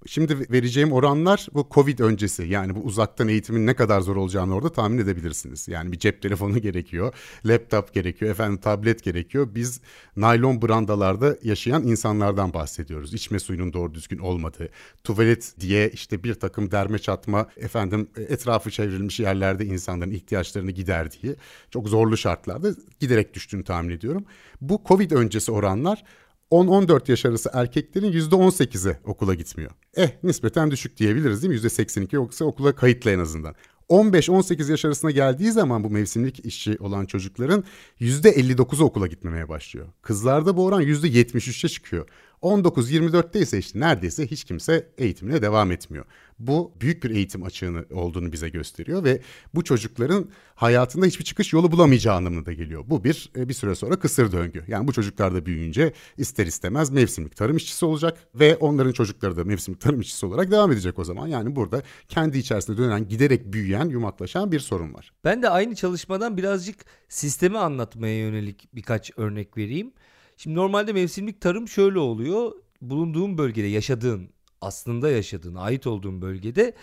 Şimdi 0.08 0.52
vereceğim 0.52 0.92
oranlar 0.92 1.48
bu 1.54 1.68
Covid 1.72 2.00
öncesi 2.00 2.44
yani 2.44 2.76
bu 2.76 2.80
uzaktan 2.80 3.28
eğitimin 3.28 3.68
ne 3.68 3.74
kadar 3.74 4.02
zor 4.02 4.16
olacağını 4.16 4.56
orada 4.56 4.72
tahmin 4.72 4.98
edebilirsiniz. 4.98 5.68
Yani 5.68 5.92
bir 5.92 6.00
cep 6.00 6.22
telefonu 6.22 6.58
gerekiyor, 6.62 7.14
laptop 7.46 7.94
gerekiyor, 7.94 8.32
efendim 8.32 8.58
tablet 8.58 9.04
gerekiyor. 9.04 9.48
Biz 9.56 9.82
naylon 10.16 10.62
brandalarda 10.62 11.38
yaşayan 11.44 11.84
insanlardan 11.84 12.54
bahsediyoruz. 12.54 13.14
İçme 13.14 13.40
suyunun 13.40 13.74
doğru 13.74 13.94
düzgün 13.94 14.18
olmadığı, 14.18 14.70
tuvalet 15.04 15.54
diye 15.60 15.90
işte 15.90 16.24
bir 16.24 16.34
takım 16.34 16.72
derme 16.72 17.00
çatma 17.00 17.48
efendim 17.58 18.10
etrafı 18.18 18.72
çevrilmiş 18.72 19.20
yerlerde 19.20 19.66
insanların 19.66 20.12
ihtiyaçlarını 20.12 20.72
giderdiği 20.72 21.36
çok 21.72 21.90
zorlu 21.90 22.18
şartlarda 22.18 22.70
giderek 23.00 23.34
düştüğünü 23.34 23.64
tahmin 23.64 23.90
ediyorum. 23.90 24.26
Bu 24.62 24.82
Covid 24.88 25.12
öncesi 25.12 25.52
oranlar 25.52 26.04
10-14 26.52 27.12
yaş 27.12 27.26
arası 27.26 27.50
erkeklerin 27.54 28.12
%18'i 28.12 28.98
okula 29.04 29.34
gitmiyor. 29.34 29.72
Eh 29.98 30.10
nispeten 30.24 30.72
düşük 30.72 30.98
diyebiliriz 30.98 31.44
değil 31.44 31.54
mi? 31.54 31.60
%82 31.60 32.16
yoksa 32.16 32.46
okula 32.46 32.76
kayıtlı 32.76 33.12
en 33.12 33.20
azından. 33.20 33.56
15-18 33.90 34.72
yaş 34.72 34.86
arasına 34.86 35.12
geldiği 35.12 35.52
zaman 35.52 35.84
bu 35.84 35.90
mevsimlik 35.90 36.46
işçi 36.46 36.78
olan 36.80 37.06
çocukların 37.06 37.64
%59'u 38.02 38.86
okula 38.86 39.08
gitmemeye 39.08 39.50
başlıyor. 39.50 39.88
Kızlarda 40.02 40.58
bu 40.58 40.66
oran 40.66 40.82
%73'e 40.82 41.70
çıkıyor. 41.70 42.08
19-24'te 42.42 43.40
ise 43.40 43.58
işte 43.58 43.80
neredeyse 43.80 44.28
hiç 44.28 44.44
kimse 44.44 44.90
eğitimine 44.98 45.42
devam 45.42 45.72
etmiyor. 45.72 46.06
Bu 46.40 46.72
büyük 46.82 47.04
bir 47.04 47.10
eğitim 47.10 47.44
açığını 47.44 47.86
olduğunu 47.92 48.32
bize 48.32 48.50
gösteriyor 48.50 49.04
ve 49.04 49.22
bu 49.56 49.64
çocukların 49.64 50.30
hayatında 50.56 51.06
hiçbir 51.06 51.24
çıkış 51.26 51.54
yolu 51.54 51.72
bulamayacağı 51.72 52.16
anlamına 52.16 52.46
da 52.46 52.54
geliyor. 52.54 52.84
Bu 52.88 53.04
bir 53.04 53.32
e, 53.36 53.50
bir 53.50 53.54
süre 53.54 53.76
sonra 53.76 54.00
kısır 54.00 54.32
döngü. 54.32 54.64
Yani 54.68 54.88
bu 54.88 54.94
çocuklar 54.94 55.36
da 55.36 55.46
büyüyünce 55.46 55.94
ister 56.18 56.46
istemez 56.46 56.90
mevsimlik 56.90 57.36
tarım 57.36 57.58
işçisi 57.58 57.86
olacak 57.86 58.18
ve 58.36 58.56
onların 58.56 58.92
çocukları 58.92 59.38
da 59.38 59.44
mevsimlik 59.44 59.82
tarım 59.82 60.02
işçisi 60.02 60.26
olarak 60.26 60.52
devam 60.52 60.72
edecek 60.72 61.00
o 61.00 61.04
zaman. 61.04 61.28
Yani 61.28 61.56
burada 61.56 61.82
kendi 62.08 62.38
içerisinde 62.38 62.78
dönen 62.78 63.08
giderek 63.08 63.54
büyüyen 63.54 63.86
yumaklaşan 63.90 64.52
bir 64.52 64.60
sorun 64.60 64.94
var. 64.94 65.14
Ben 65.24 65.42
de 65.42 65.50
aynı 65.50 65.76
çalışmadan 65.76 66.38
birazcık 66.38 66.86
sistemi 67.10 67.58
anlatmaya 67.58 68.20
yönelik 68.20 68.70
birkaç 68.76 69.12
örnek 69.18 69.58
vereyim. 69.58 69.94
Şimdi 70.38 70.56
normalde 70.56 70.94
mevsimlik 70.94 71.42
tarım 71.42 71.68
şöyle 71.68 72.00
oluyor. 72.00 72.52
Bulunduğun 72.82 73.38
bölgede 73.38 73.68
yaşadığın, 73.68 74.30
aslında 74.62 75.10
yaşadığın, 75.10 75.56
ait 75.56 75.88
olduğun 75.88 76.22
bölgede 76.22 76.74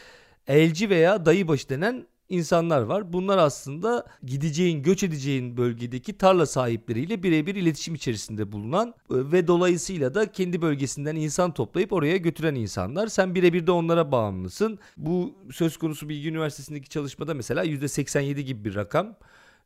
elci 0.46 0.90
veya 0.90 1.26
dayıbaşı 1.26 1.68
denen 1.68 2.06
insanlar 2.28 2.82
var. 2.82 3.12
Bunlar 3.12 3.38
aslında 3.38 4.06
gideceğin, 4.22 4.82
göç 4.82 5.02
edeceğin 5.02 5.56
bölgedeki 5.56 6.18
tarla 6.18 6.46
sahipleriyle 6.46 7.22
birebir 7.22 7.54
iletişim 7.54 7.94
içerisinde 7.94 8.52
bulunan 8.52 8.88
e, 8.88 8.92
ve 9.10 9.46
dolayısıyla 9.46 10.14
da 10.14 10.32
kendi 10.32 10.62
bölgesinden 10.62 11.16
insan 11.16 11.54
toplayıp 11.54 11.92
oraya 11.92 12.16
götüren 12.16 12.54
insanlar. 12.54 13.06
Sen 13.06 13.34
birebir 13.34 13.66
de 13.66 13.70
onlara 13.70 14.12
bağımlısın. 14.12 14.78
Bu 14.96 15.34
söz 15.52 15.76
konusu 15.76 16.08
Bilgi 16.08 16.28
Üniversitesi'ndeki 16.28 16.88
çalışmada 16.88 17.34
mesela 17.34 17.64
%87 17.64 18.40
gibi 18.40 18.64
bir 18.64 18.74
rakam 18.74 19.16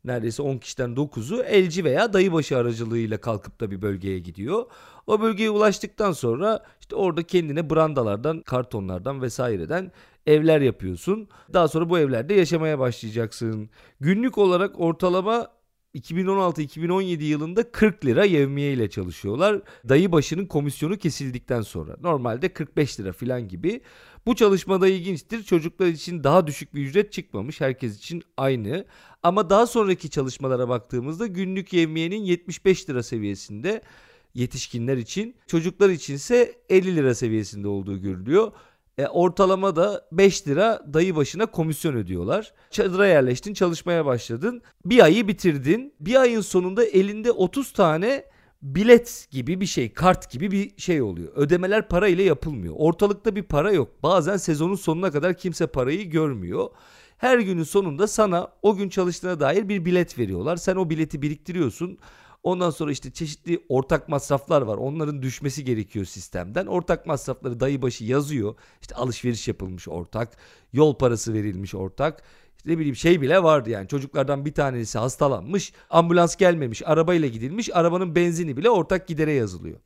neredeyse 0.05 0.43
10 0.43 0.59
kişiden 0.59 0.91
9'u 0.91 1.43
elci 1.43 1.85
veya 1.85 2.13
dayıbaşı 2.13 2.59
aracılığıyla 2.59 3.21
kalkıp 3.21 3.61
da 3.61 3.71
bir 3.71 3.83
bölgeye 3.83 4.19
gidiyor. 4.19 4.67
O 5.07 5.21
bölgeye 5.21 5.51
ulaştıktan 5.51 6.13
sonra 6.13 6.65
işte 6.81 6.97
orada 6.97 7.23
kendine 7.23 7.71
brandalardan, 7.71 8.41
kartonlardan 8.41 9.23
vesaireden 9.23 9.93
evler 10.27 10.61
yapıyorsun. 10.61 11.29
Daha 11.53 11.69
sonra 11.69 11.91
bu 11.91 11.99
evlerde 11.99 12.35
yaşamaya 12.35 12.79
başlayacaksın. 12.79 13.71
Günlük 14.01 14.39
olarak 14.39 14.81
ortalama 14.81 15.49
2016-2017 15.95 17.23
yılında 17.23 17.73
40 17.73 18.05
lira 18.05 18.25
yevmiye 18.25 18.73
ile 18.73 18.91
çalışıyorlar. 18.91 19.61
Dayı 19.89 20.13
başının 20.13 20.47
komisyonu 20.47 20.97
kesildikten 20.97 21.63
sonra. 21.63 21.97
Normalde 22.01 22.53
45 22.53 23.01
lira 23.01 23.13
falan 23.13 23.49
gibi. 23.49 23.81
Bu 24.29 24.35
çalışmada 24.35 24.89
ilginçtir. 24.89 25.43
Çocuklar 25.43 25.87
için 25.87 26.25
daha 26.25 26.47
düşük 26.47 26.75
bir 26.75 26.83
ücret 26.83 27.13
çıkmamış. 27.13 27.61
Herkes 27.61 27.99
için 27.99 28.23
aynı. 28.37 28.85
Ama 29.23 29.51
daha 29.51 29.67
sonraki 29.67 30.11
çalışmalara 30.11 30.69
baktığımızda 30.69 31.27
günlük 31.27 31.73
yevmiyenin 31.73 32.25
75 32.25 32.91
lira 32.91 33.03
seviyesinde 33.03 33.83
yetişkinler 34.35 34.97
için. 34.97 35.37
Çocuklar 35.47 35.91
içinse 35.91 36.55
50 36.69 36.97
lira 36.97 37.15
seviyesinde 37.15 37.69
olduğu 37.69 38.03
görülüyor. 38.03 38.53
E, 38.99 39.07
ortalama 39.07 39.77
da 39.77 40.09
5 40.13 40.49
lira 40.49 40.83
dayı 40.95 41.17
başına 41.17 41.47
komisyon 41.47 41.95
ödüyorlar. 41.95 42.53
Çadıra 42.71 43.07
yerleştin, 43.07 43.55
çalışmaya 43.55 44.07
başladın. 44.07 44.63
Bir 44.85 45.05
ayı 45.05 45.29
bitirdin. 45.29 45.95
Bir 46.01 46.21
ayın 46.21 46.41
sonunda 46.41 46.85
elinde 46.85 47.33
30 47.33 47.73
tane 47.73 48.25
bilet 48.63 49.29
gibi 49.31 49.61
bir 49.61 49.67
şey, 49.67 49.93
kart 49.93 50.31
gibi 50.31 50.51
bir 50.51 50.73
şey 50.77 51.03
oluyor. 51.03 51.33
Ödemeler 51.37 51.89
para 51.89 52.09
ile 52.09 52.23
yapılmıyor. 52.23 52.75
Ortalıkta 52.77 53.37
bir 53.37 53.43
para 53.43 53.73
yok. 53.73 54.03
Bazen 54.03 54.37
sezonun 54.37 54.75
sonuna 54.75 55.11
kadar 55.11 55.37
kimse 55.37 55.67
parayı 55.67 56.11
görmüyor. 56.11 56.69
Her 57.19 57.39
günün 57.39 57.63
sonunda 57.63 58.07
sana 58.07 58.49
o 58.63 58.77
gün 58.77 58.89
çalıştığına 58.89 59.41
dair 59.41 59.69
bir 59.69 59.85
bilet 59.85 60.19
veriyorlar. 60.19 60.57
Sen 60.57 60.77
o 60.77 60.91
bileti 60.91 61.23
biriktiriyorsun. 61.23 61.99
Ondan 62.43 62.71
sonra 62.71 62.93
işte 62.93 63.11
çeşitli 63.11 63.65
ortak 63.69 64.09
masraflar 64.09 64.63
var. 64.63 64.77
Onların 64.77 65.23
düşmesi 65.23 65.65
gerekiyor 65.65 66.05
sistemden. 66.05 66.67
Ortak 66.67 67.07
masrafları 67.07 67.61
dayı 67.61 67.83
başı 67.83 68.05
yazıyor. 68.05 68.55
İşte 68.81 68.95
alışveriş 68.95 69.49
yapılmış 69.49 69.89
ortak, 69.89 70.37
yol 70.73 70.99
parası 70.99 71.35
verilmiş 71.35 71.75
ortak. 71.75 72.23
Ne 72.67 72.79
bileyim 72.79 72.97
şey 72.97 73.21
bile 73.21 73.43
vardı 73.43 73.71
yani 73.71 73.89
çocuklardan 73.89 74.45
bir 74.45 74.55
tanesi 74.55 74.99
hastalanmış, 74.99 75.73
ambulans 75.91 76.37
gelmemiş, 76.37 76.83
arabayla 76.87 77.29
gidilmiş, 77.29 77.71
arabanın 77.77 78.15
benzini 78.15 78.57
bile 78.57 78.71
ortak 78.71 79.09
gidere 79.09 79.33
yazılıyor. 79.33 79.79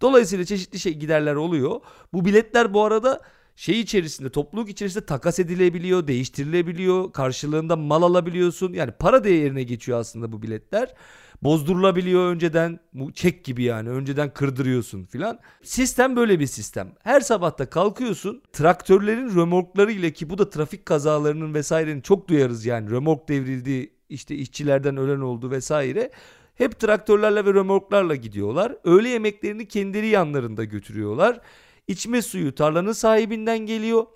Dolayısıyla 0.00 0.44
çeşitli 0.44 0.78
şey 0.78 0.94
giderler 0.94 1.34
oluyor. 1.34 1.80
Bu 2.12 2.24
biletler 2.24 2.74
bu 2.74 2.84
arada 2.84 3.20
şey 3.56 3.80
içerisinde 3.80 4.30
topluluk 4.30 4.68
içerisinde 4.68 5.06
takas 5.06 5.38
edilebiliyor, 5.38 6.06
değiştirilebiliyor, 6.06 7.12
karşılığında 7.12 7.76
mal 7.76 8.02
alabiliyorsun. 8.02 8.72
Yani 8.72 8.92
para 8.92 9.24
değerine 9.24 9.62
geçiyor 9.62 10.00
aslında 10.00 10.32
bu 10.32 10.42
biletler 10.42 10.94
bozdurulabiliyor 11.42 12.30
önceden. 12.30 12.80
Bu 12.94 13.12
çek 13.12 13.44
gibi 13.44 13.62
yani 13.62 13.88
önceden 13.88 14.34
kırdırıyorsun 14.34 15.04
filan. 15.04 15.38
Sistem 15.62 16.16
böyle 16.16 16.40
bir 16.40 16.46
sistem. 16.46 16.92
Her 17.02 17.20
sabahta 17.20 17.70
kalkıyorsun 17.70 18.42
traktörlerin 18.52 19.34
römorkları 19.34 19.92
ile 19.92 20.12
ki 20.12 20.30
bu 20.30 20.38
da 20.38 20.50
trafik 20.50 20.86
kazalarının 20.86 21.54
vesairenin 21.54 22.00
çok 22.00 22.28
duyarız 22.28 22.66
yani 22.66 22.90
römork 22.90 23.28
devrildi 23.28 23.92
işte 24.08 24.34
işçilerden 24.34 24.96
ölen 24.96 25.20
oldu 25.20 25.50
vesaire. 25.50 26.10
Hep 26.54 26.80
traktörlerle 26.80 27.44
ve 27.44 27.54
römorklarla 27.54 28.14
gidiyorlar. 28.14 28.76
Öğle 28.84 29.08
yemeklerini 29.08 29.68
kendileri 29.68 30.06
yanlarında 30.06 30.64
götürüyorlar. 30.64 31.40
İçme 31.88 32.22
suyu 32.22 32.54
tarlanın 32.54 32.92
sahibinden 32.92 33.58
geliyor. 33.58 34.06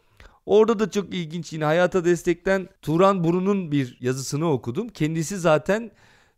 Orada 0.46 0.78
da 0.78 0.90
çok 0.90 1.14
ilginç 1.14 1.52
yine 1.52 1.64
hayata 1.64 2.04
destekten 2.04 2.68
Turan 2.82 3.24
Burun'un 3.24 3.72
bir 3.72 3.96
yazısını 4.00 4.50
okudum. 4.50 4.88
Kendisi 4.88 5.38
zaten 5.38 5.90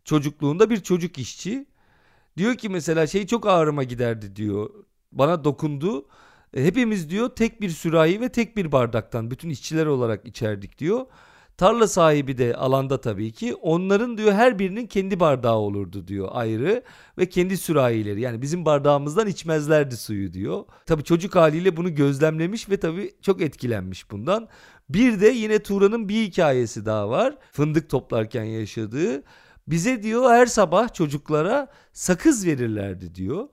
çocukluğunda 0.07 0.71
bir 0.71 0.81
çocuk 0.81 1.19
işçi. 1.19 1.67
Diyor 2.37 2.55
ki 2.55 2.69
mesela 2.69 3.07
şey 3.07 3.27
çok 3.27 3.47
ağrıma 3.47 3.85
giderdi 3.85 4.37
diyor. 4.37 4.71
Bana 5.13 5.45
dokundu. 5.45 6.07
E, 6.55 6.65
hepimiz 6.65 7.11
diyor 7.11 7.29
tek 7.29 7.61
bir 7.61 7.71
sürahi 7.71 8.21
ve 8.21 8.29
tek 8.29 8.57
bir 8.57 8.73
bardaktan 8.73 9.31
bütün 9.31 9.51
işçiler 9.51 9.87
olarak 9.87 10.27
içerdik 10.27 10.79
diyor. 10.79 11.07
Tarla 11.57 11.89
sahibi 11.89 12.39
de 12.39 12.57
alanda 12.57 13.01
tabii 13.01 13.33
ki 13.33 13.55
onların 13.55 14.19
diyor 14.19 14.33
her 14.33 14.59
birinin 14.59 14.87
kendi 14.87 15.21
bardağı 15.21 15.57
olurdu 15.57 16.09
diyor 16.09 16.29
ayrı 16.33 16.83
ve 17.19 17.29
kendi 17.29 17.57
sürahileri 17.57 18.21
yani 18.21 18.43
bizim 18.43 18.65
bardağımızdan 18.65 19.27
içmezlerdi 19.27 19.97
suyu 19.97 20.33
diyor. 20.33 20.65
Tabii 20.87 21.05
çocuk 21.05 21.37
haliyle 21.37 21.77
bunu 21.77 21.95
gözlemlemiş 21.95 22.71
ve 22.71 22.77
tabii 22.81 23.15
çok 23.23 23.41
etkilenmiş 23.43 24.11
bundan. 24.11 24.49
Bir 24.89 25.21
de 25.21 25.29
yine 25.29 25.59
Turan'ın 25.59 26.09
bir 26.09 26.23
hikayesi 26.23 26.87
daha 26.87 27.09
var. 27.11 27.39
Fındık 27.53 27.91
toplarken 27.91 28.45
yaşadığı. 28.45 29.23
Bize 29.69 30.03
diyor 30.03 30.31
her 30.31 30.47
sabah 30.47 30.95
çocuklara 30.95 31.69
sakız 31.93 32.47
verirlerdi 32.47 33.15
diyor. 33.15 33.49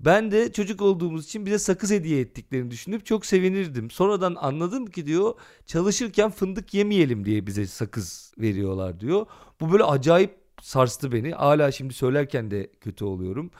Ben 0.00 0.30
de 0.30 0.52
çocuk 0.52 0.82
olduğumuz 0.82 1.24
için 1.24 1.46
bize 1.46 1.58
sakız 1.58 1.90
hediye 1.90 2.20
ettiklerini 2.20 2.70
düşünüp 2.70 3.06
çok 3.06 3.26
sevinirdim. 3.26 3.90
Sonradan 3.90 4.36
anladım 4.40 4.86
ki 4.86 5.06
diyor 5.06 5.34
çalışırken 5.66 6.30
fındık 6.30 6.74
yemeyelim 6.74 7.24
diye 7.24 7.46
bize 7.46 7.66
sakız 7.66 8.34
veriyorlar 8.38 9.00
diyor. 9.00 9.26
Bu 9.60 9.72
böyle 9.72 9.84
acayip 9.84 10.36
sarstı 10.62 11.12
beni. 11.12 11.32
Hala 11.32 11.72
şimdi 11.72 11.94
söylerken 11.94 12.50
de 12.50 12.70
kötü 12.80 13.04
oluyorum. 13.04 13.50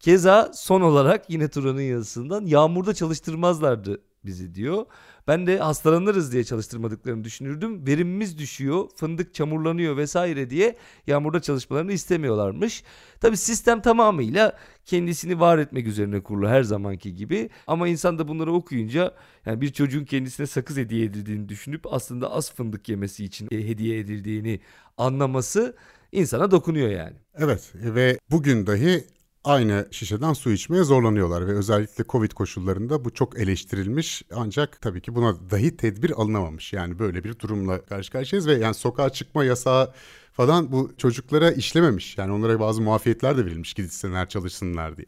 Keza 0.00 0.50
son 0.54 0.80
olarak 0.80 1.30
yine 1.30 1.48
Turan'ın 1.48 1.80
yazısından 1.80 2.46
yağmurda 2.46 2.94
çalıştırmazlardı 2.94 4.00
bizi 4.24 4.54
diyor. 4.54 4.86
Ben 5.28 5.46
de 5.46 5.58
hastalanırız 5.58 6.32
diye 6.32 6.44
çalıştırmadıklarını 6.44 7.24
düşünürdüm. 7.24 7.86
Verimimiz 7.86 8.38
düşüyor, 8.38 8.88
fındık 8.96 9.34
çamurlanıyor 9.34 9.96
vesaire 9.96 10.50
diye 10.50 10.76
yağmurda 11.06 11.40
çalışmalarını 11.40 11.92
istemiyorlarmış. 11.92 12.84
Tabi 13.20 13.36
sistem 13.36 13.80
tamamıyla 13.80 14.58
kendisini 14.84 15.40
var 15.40 15.58
etmek 15.58 15.86
üzerine 15.86 16.22
kurulu 16.22 16.48
her 16.48 16.62
zamanki 16.62 17.14
gibi. 17.14 17.50
Ama 17.66 17.88
insan 17.88 18.18
da 18.18 18.28
bunları 18.28 18.52
okuyunca 18.52 19.14
yani 19.46 19.60
bir 19.60 19.72
çocuğun 19.72 20.04
kendisine 20.04 20.46
sakız 20.46 20.76
hediye 20.76 21.04
edildiğini 21.04 21.48
düşünüp 21.48 21.92
aslında 21.92 22.32
az 22.32 22.52
fındık 22.54 22.88
yemesi 22.88 23.24
için 23.24 23.48
hediye 23.50 23.98
edildiğini 23.98 24.60
anlaması 24.96 25.76
insana 26.12 26.50
dokunuyor 26.50 26.88
yani. 26.88 27.16
Evet 27.38 27.72
ve 27.74 28.18
bugün 28.30 28.66
dahi 28.66 29.04
aynı 29.46 29.88
şişeden 29.90 30.32
su 30.32 30.50
içmeye 30.50 30.84
zorlanıyorlar 30.84 31.46
ve 31.46 31.52
özellikle 31.52 32.04
Covid 32.08 32.30
koşullarında 32.32 33.04
bu 33.04 33.14
çok 33.14 33.38
eleştirilmiş 33.38 34.22
ancak 34.34 34.80
tabii 34.80 35.00
ki 35.00 35.14
buna 35.14 35.50
dahi 35.50 35.76
tedbir 35.76 36.10
alınamamış. 36.10 36.72
Yani 36.72 36.98
böyle 36.98 37.24
bir 37.24 37.38
durumla 37.38 37.84
karşı 37.84 38.12
karşıyayız 38.12 38.46
ve 38.46 38.54
yani 38.54 38.74
sokağa 38.74 39.10
çıkma 39.10 39.44
yasağı 39.44 39.92
falan 40.32 40.72
bu 40.72 40.92
çocuklara 40.98 41.50
işlememiş. 41.50 42.18
Yani 42.18 42.32
onlara 42.32 42.60
bazı 42.60 42.82
muafiyetler 42.82 43.36
de 43.36 43.46
verilmiş 43.46 43.74
gitsinler 43.74 44.28
çalışsınlar 44.28 44.96
diye. 44.96 45.06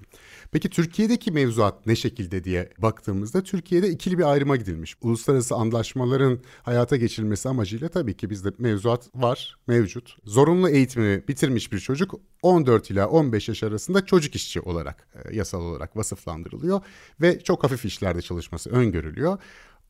Peki 0.53 0.71
Türkiye'deki 0.71 1.31
mevzuat 1.31 1.87
ne 1.87 1.97
şekilde 1.97 2.45
diye 2.45 2.71
baktığımızda 2.79 3.43
Türkiye'de 3.43 3.89
ikili 3.89 4.19
bir 4.19 4.33
ayrıma 4.33 4.57
gidilmiş. 4.57 4.97
Uluslararası 5.03 5.55
anlaşmaların 5.55 6.39
hayata 6.63 6.97
geçirilmesi 6.97 7.49
amacıyla 7.49 7.89
tabii 7.89 8.17
ki 8.17 8.31
bizde 8.31 8.53
mevzuat 8.59 9.11
var, 9.15 9.57
mevcut. 9.67 10.17
Zorunlu 10.25 10.69
eğitimi 10.69 11.29
bitirmiş 11.29 11.73
bir 11.73 11.79
çocuk 11.79 12.15
14 12.43 12.91
ila 12.91 13.09
15 13.09 13.49
yaş 13.49 13.63
arasında 13.63 14.07
çocuk 14.07 14.35
işçi 14.35 14.61
olarak 14.61 15.09
e, 15.15 15.37
yasal 15.37 15.61
olarak 15.61 15.97
vasıflandırılıyor 15.97 16.81
ve 17.21 17.41
çok 17.41 17.65
hafif 17.65 17.85
işlerde 17.85 18.23
çalışması 18.23 18.71
öngörülüyor. 18.71 19.39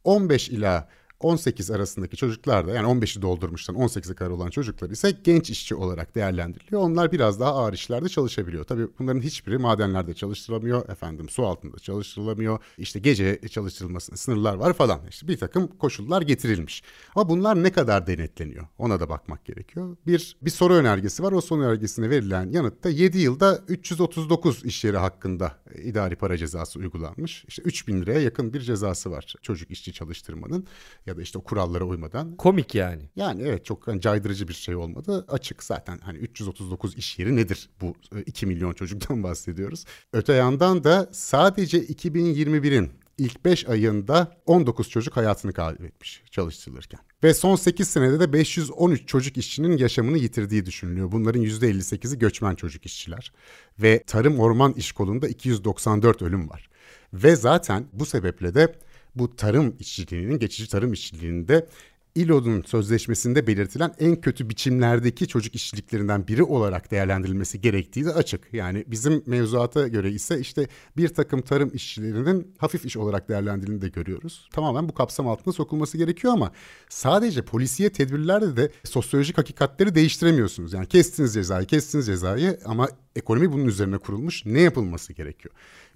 15 0.05 0.49
ila 0.49 0.89
18 1.21 1.71
arasındaki 1.71 2.17
çocuklar 2.17 2.67
da 2.67 2.73
yani 2.73 2.87
15'i 2.87 3.23
doldurmuştan 3.23 3.77
18'e 3.77 4.15
kadar 4.15 4.31
olan 4.31 4.51
çocuklar 4.51 4.91
ise 4.91 5.11
genç 5.25 5.51
işçi 5.51 5.75
olarak 5.75 6.15
değerlendiriliyor. 6.15 6.83
Onlar 6.83 7.13
biraz 7.13 7.41
daha 7.41 7.51
ağır 7.55 7.73
işlerde 7.73 8.09
çalışabiliyor. 8.09 8.65
Tabii 8.65 8.87
bunların 8.99 9.21
hiçbiri 9.21 9.59
madenlerde 9.59 10.15
çalıştırılamıyor. 10.15 10.89
Efendim 10.89 11.29
su 11.29 11.47
altında 11.47 11.79
çalıştırılamıyor. 11.79 12.59
İşte 12.79 12.99
gece 12.99 13.41
çalıştırılmasına 13.51 14.17
sınırlar 14.17 14.55
var 14.55 14.73
falan. 14.73 15.01
İşte 15.09 15.29
bir 15.29 15.37
takım 15.37 15.67
koşullar 15.67 16.23
getirilmiş. 16.23 16.83
Ama 17.15 17.29
bunlar 17.29 17.63
ne 17.63 17.73
kadar 17.73 18.07
denetleniyor? 18.07 18.67
Ona 18.79 19.01
da 19.01 19.09
bakmak 19.09 19.45
gerekiyor. 19.45 19.97
Bir 20.07 20.37
bir 20.43 20.51
soru 20.51 20.75
önergesi 20.75 21.23
var. 21.23 21.33
O 21.33 21.41
soru 21.41 21.63
önergesine 21.63 22.11
verilen 22.11 22.51
yanıtta 22.51 22.89
7 22.89 23.19
yılda 23.19 23.65
339 23.69 24.65
iş 24.65 24.85
yeri 24.85 24.97
hakkında 24.97 25.53
idari 25.83 26.17
para 26.17 26.37
cezası 26.37 26.79
uygulanmış. 26.79 27.45
İşte 27.49 27.63
3000 27.63 28.03
liraya 28.03 28.21
yakın 28.21 28.53
bir 28.53 28.61
cezası 28.61 29.11
var 29.11 29.35
çocuk 29.43 29.71
işçi 29.71 29.93
çalıştırmanın 29.93 30.67
ya 31.09 31.17
da 31.17 31.23
işte 31.23 31.39
o 31.39 31.43
kurallara 31.43 31.85
uymadan. 31.85 32.37
Komik 32.37 32.75
yani. 32.75 33.03
Yani 33.17 33.43
evet 33.43 33.65
çok 33.65 33.87
hani 33.87 34.01
caydırıcı 34.01 34.49
bir 34.49 34.55
şey 34.55 34.77
olmadı. 34.77 35.25
Açık 35.29 35.65
zaten 35.65 35.99
hani 35.99 36.19
339 36.19 36.97
iş 36.97 37.19
yeri 37.19 37.37
nedir 37.37 37.71
bu 37.81 37.95
2 38.27 38.47
e, 38.47 38.49
milyon 38.49 38.73
çocuktan 38.73 39.23
bahsediyoruz. 39.23 39.85
Öte 40.13 40.33
yandan 40.33 40.85
da 40.85 41.09
sadece 41.13 41.79
2021'in 41.79 42.91
ilk 43.19 43.45
5 43.45 43.69
ayında 43.69 44.37
19 44.47 44.91
çocuk 44.91 45.17
hayatını 45.17 45.53
kaybetmiş 45.53 46.23
çalıştırılırken. 46.31 47.01
Ve 47.23 47.35
son 47.35 47.57
8 47.57 47.89
senede 47.89 48.21
de 48.21 48.33
513 48.33 49.09
çocuk 49.09 49.37
işçinin 49.37 49.77
yaşamını 49.77 50.19
yitirdiği 50.19 50.67
düşünülüyor. 50.67 51.13
Bunların 51.13 51.43
%58'i 51.43 52.19
göçmen 52.19 52.55
çocuk 52.55 52.87
işçiler. 52.87 53.33
Ve 53.79 54.03
tarım 54.07 54.41
orman 54.41 54.73
iş 54.73 54.93
kolunda 54.93 55.29
294 55.29 56.23
ölüm 56.23 56.51
var. 56.51 56.69
Ve 57.13 57.37
zaten 57.37 57.87
bu 57.93 58.07
sebeple 58.07 58.55
de 58.55 58.75
bu 59.19 59.37
tarım 59.37 59.75
işçiliğinin, 59.79 60.39
geçici 60.39 60.71
tarım 60.71 60.93
işçiliğinde 60.93 61.67
ILO'nun 62.15 62.63
sözleşmesinde 62.63 63.47
belirtilen 63.47 63.95
en 63.99 64.21
kötü 64.21 64.49
biçimlerdeki 64.49 65.29
çocuk 65.29 65.55
işçiliklerinden 65.55 66.29
biri 66.29 66.43
olarak 66.43 66.91
değerlendirilmesi 66.91 67.61
gerektiği 67.61 68.05
de 68.05 68.13
açık. 68.13 68.55
Yani 68.55 68.85
bizim 68.87 69.23
mevzuata 69.27 69.89
göre 69.89 70.11
ise 70.11 70.41
işte 70.41 70.69
bir 70.97 71.09
takım 71.09 71.43
tarım 71.43 71.71
işçilerinin 71.75 72.55
hafif 72.59 72.85
iş 72.85 72.97
olarak 72.97 73.29
değerlendirildiğini 73.29 73.83
de 73.83 73.89
görüyoruz. 73.89 74.49
Tamamen 74.53 74.89
bu 74.89 74.95
kapsam 74.95 75.29
altında 75.29 75.53
sokulması 75.53 75.99
gerekiyor 75.99 76.33
ama 76.33 76.53
sadece 76.89 77.43
polisiye 77.43 77.91
tedbirlerde 77.91 78.57
de 78.57 78.73
sosyolojik 78.85 79.39
hakikatleri 79.39 79.95
değiştiremiyorsunuz. 79.95 80.73
Yani 80.73 80.87
kestiniz 80.87 81.35
cezayı, 81.35 81.67
kestiniz 81.67 82.07
cezayı 82.07 82.59
ama 82.65 82.89
ekonomi 83.17 83.53
bunun 83.53 83.67
üzerine 83.67 83.99
kurulmuş. 83.99 84.47
Ne 84.47 84.61
yapılması 84.61 85.13
gerekiyor? 85.13 85.55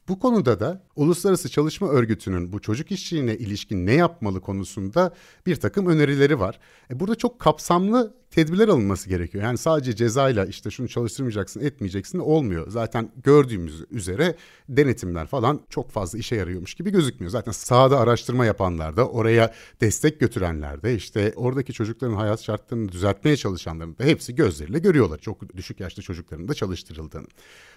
Bu 0.09 0.19
konuda 0.19 0.61
da 0.61 0.83
Uluslararası 0.97 1.49
Çalışma 1.49 1.89
Örgütü'nün 1.89 2.53
bu 2.53 2.61
çocuk 2.61 2.93
işçiliğine 2.93 3.37
ilişkin 3.37 3.87
ne 3.87 3.95
yapmalı 3.95 4.41
konusunda 4.41 5.15
bir 5.47 5.57
takım 5.57 5.87
önerileri 5.87 6.41
var. 6.41 6.59
E 6.91 7.01
burada 7.01 7.15
çok 7.15 7.39
kapsamlı 7.39 8.22
tedbirler 8.33 8.69
alınması 8.69 9.09
gerekiyor. 9.09 9.45
Yani 9.45 9.59
sadece 9.59 9.97
cezayla 9.97 10.47
işte 10.47 10.71
şunu 10.71 10.89
çalıştırmayacaksın, 10.89 11.61
etmeyeceksin 11.61 12.19
olmuyor. 12.19 12.71
Zaten 12.71 13.11
gördüğümüz 13.25 13.85
üzere 13.91 14.37
denetimler 14.69 15.27
falan 15.27 15.61
çok 15.71 15.91
fazla 15.91 16.19
işe 16.19 16.37
yarıyormuş 16.37 16.75
gibi 16.75 16.91
gözükmüyor. 16.91 17.31
Zaten 17.31 17.53
sahada 17.53 17.99
araştırma 17.99 18.45
yapanlar 18.45 18.97
da, 18.97 19.09
oraya 19.09 19.55
destek 19.81 20.21
götürenler 20.21 20.83
de, 20.83 20.95
işte 20.95 21.33
oradaki 21.37 21.73
çocukların 21.73 22.15
hayat 22.15 22.43
şartlarını 22.43 22.93
düzeltmeye 22.93 23.37
çalışanların 23.37 23.99
da 23.99 24.05
hepsi 24.05 24.35
gözleriyle 24.35 24.79
görüyorlar. 24.79 25.19
Çok 25.19 25.57
düşük 25.57 25.81
yaşta 25.81 26.03
çocukların 26.03 26.49
da 26.49 26.55
çalıştırıldığını. 26.55 27.27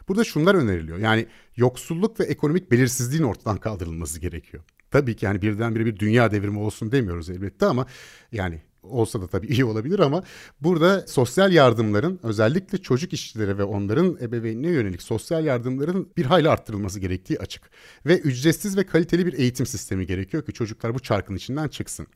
Burada 0.08 0.24
şunlar 0.24 0.56
öneriliyor. 0.56 0.98
Yani 0.98 1.28
yoksulluk 1.56 2.20
ve 2.20 2.24
ekonomik 2.24 2.72
belirsizliğin 2.72 3.24
ortadan 3.24 3.58
kaldırılması 3.58 4.20
gerekiyor. 4.20 4.64
Tabii 4.92 5.16
ki 5.16 5.26
yani 5.26 5.42
birdenbire 5.42 5.86
bir 5.86 6.00
dünya 6.00 6.32
devrimi 6.32 6.60
olsun 6.60 6.92
demiyoruz 6.92 7.30
elbette 7.30 7.66
ama 7.66 7.86
yani 8.32 8.62
olsa 8.90 9.22
da 9.22 9.28
tabii 9.28 9.48
iyi 9.54 9.66
olabilir 9.66 10.00
ama 10.00 10.24
burada 10.62 11.08
sosyal 11.08 11.54
yardımların 11.54 12.20
özellikle 12.24 12.78
çocuk 12.78 13.14
işçilere 13.14 13.58
ve 13.58 13.64
onların 13.64 14.18
ebeveynine 14.22 14.68
yönelik 14.68 15.02
sosyal 15.02 15.46
yardımların 15.46 16.10
bir 16.18 16.26
hayli 16.26 16.50
arttırılması 16.50 17.00
gerektiği 17.00 17.40
açık. 17.40 17.70
Ve 18.06 18.20
ücretsiz 18.20 18.78
ve 18.78 18.86
kaliteli 18.86 19.26
bir 19.26 19.34
eğitim 19.34 19.66
sistemi 19.66 20.06
gerekiyor 20.06 20.46
ki 20.46 20.54
çocuklar 20.54 20.94
bu 20.94 21.00
çarkın 21.00 21.36
içinden 21.36 21.68
çıksın. 21.68 22.08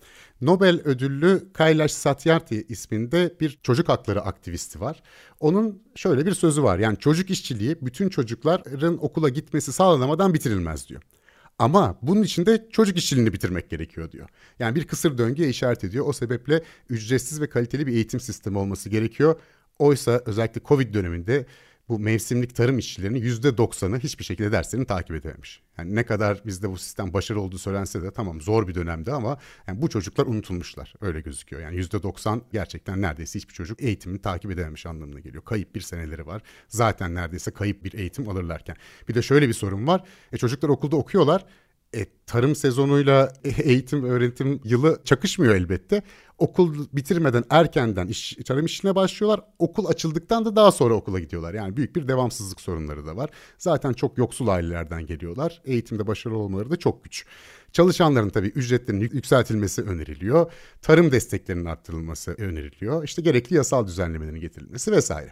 Nobel 0.42 0.82
ödüllü 0.84 1.48
Kailash 1.54 1.92
Satyarthi 1.92 2.66
isminde 2.70 3.36
bir 3.42 3.60
çocuk 3.64 3.90
hakları 3.90 4.22
aktivisti 4.22 4.80
var. 4.80 5.04
Onun 5.40 5.84
şöyle 5.96 6.26
bir 6.26 6.34
sözü 6.34 6.64
var. 6.64 6.80
Yani 6.80 6.98
çocuk 6.98 7.30
işçiliği 7.30 7.78
bütün 7.82 8.10
çocukların 8.10 9.04
okula 9.04 9.30
gitmesi 9.30 9.72
sağlanamadan 9.72 10.34
bitirilmez 10.34 10.90
diyor. 10.90 11.02
Ama 11.60 11.98
bunun 12.02 12.24
için 12.24 12.46
de 12.46 12.68
çocuk 12.72 12.98
işçiliğini 12.98 13.34
bitirmek 13.34 13.70
gerekiyor 13.70 14.12
diyor. 14.12 14.30
Yani 14.60 14.76
bir 14.76 14.88
kısır 14.88 15.18
döngüye 15.18 15.50
işaret 15.50 15.84
ediyor. 15.84 16.06
O 16.08 16.14
sebeple 16.14 16.64
ücretsiz 16.90 17.42
ve 17.42 17.50
kaliteli 17.50 17.88
bir 17.88 17.94
eğitim 17.94 18.20
sistemi 18.20 18.58
olması 18.58 18.90
gerekiyor. 18.90 19.40
Oysa 19.80 20.22
özellikle 20.26 20.62
Covid 20.66 20.94
döneminde 20.94 21.46
bu 21.90 22.00
mevsimlik 22.00 22.56
tarım 22.56 22.78
işçilerinin 22.78 23.20
yüzde 23.20 23.58
doksanı 23.58 24.00
hiçbir 24.00 24.24
şekilde 24.24 24.52
derslerini 24.52 24.86
takip 24.86 25.16
edememiş. 25.16 25.62
Yani 25.78 25.96
ne 25.96 26.06
kadar 26.06 26.42
bizde 26.46 26.70
bu 26.70 26.78
sistem 26.78 27.14
başarılı 27.14 27.42
olduğu 27.42 27.58
söylense 27.58 28.02
de 28.02 28.12
tamam 28.12 28.42
zor 28.42 28.68
bir 28.68 28.76
dönemde 28.76 29.14
ama 29.14 29.38
yani 29.68 29.82
bu 29.82 29.90
çocuklar 29.90 30.26
unutulmuşlar. 30.26 30.94
Öyle 31.02 31.22
gözüküyor. 31.22 31.62
Yani 31.62 31.76
yüzde 31.76 32.04
doksan 32.04 32.42
gerçekten 32.54 33.02
neredeyse 33.02 33.40
hiçbir 33.40 33.54
çocuk 33.54 33.82
eğitimini 33.82 34.22
takip 34.22 34.52
edememiş 34.52 34.86
anlamına 34.86 35.20
geliyor. 35.20 35.44
Kayıp 35.46 35.76
bir 35.76 35.82
seneleri 35.82 36.28
var. 36.28 36.42
Zaten 36.68 37.16
neredeyse 37.16 37.52
kayıp 37.52 37.84
bir 37.84 37.94
eğitim 37.94 38.30
alırlarken. 38.30 38.76
Bir 39.08 39.16
de 39.16 39.22
şöyle 39.22 39.48
bir 39.48 39.54
sorun 39.54 39.88
var. 39.88 40.04
E 40.32 40.38
çocuklar 40.38 40.70
okulda 40.70 40.96
okuyorlar. 40.96 41.46
E, 41.96 42.06
tarım 42.26 42.56
sezonuyla 42.56 43.34
eğitim 43.64 44.04
öğretim 44.04 44.62
yılı 44.64 45.02
çakışmıyor 45.04 45.56
elbette. 45.56 46.04
Okul 46.40 46.86
bitirmeden 46.94 47.44
erkenden 47.50 48.08
iş, 48.08 48.38
tarım 48.46 48.66
işine 48.66 48.96
başlıyorlar. 48.96 49.42
Okul 49.60 49.86
açıldıktan 49.86 50.46
da 50.46 50.56
daha 50.56 50.72
sonra 50.72 50.94
okula 50.94 51.20
gidiyorlar. 51.20 51.54
Yani 51.54 51.78
büyük 51.78 51.96
bir 51.96 52.08
devamsızlık 52.08 52.62
sorunları 52.62 53.06
da 53.06 53.16
var. 53.16 53.30
Zaten 53.58 53.94
çok 53.94 54.18
yoksul 54.18 54.48
ailelerden 54.48 55.06
geliyorlar. 55.06 55.62
Eğitimde 55.66 56.08
başarılı 56.08 56.38
olmaları 56.38 56.72
da 56.72 56.76
çok 56.76 57.04
güç. 57.04 57.26
Çalışanların 57.72 58.30
tabii 58.30 58.48
ücretlerinin 58.48 59.10
yükseltilmesi 59.14 59.82
öneriliyor. 59.82 60.52
Tarım 60.82 61.12
desteklerinin 61.12 61.66
arttırılması 61.66 62.32
öneriliyor. 62.32 63.04
İşte 63.04 63.22
gerekli 63.22 63.56
yasal 63.56 63.88
düzenlemelerin 63.88 64.40
getirilmesi 64.40 64.92
vesaire. 64.92 65.32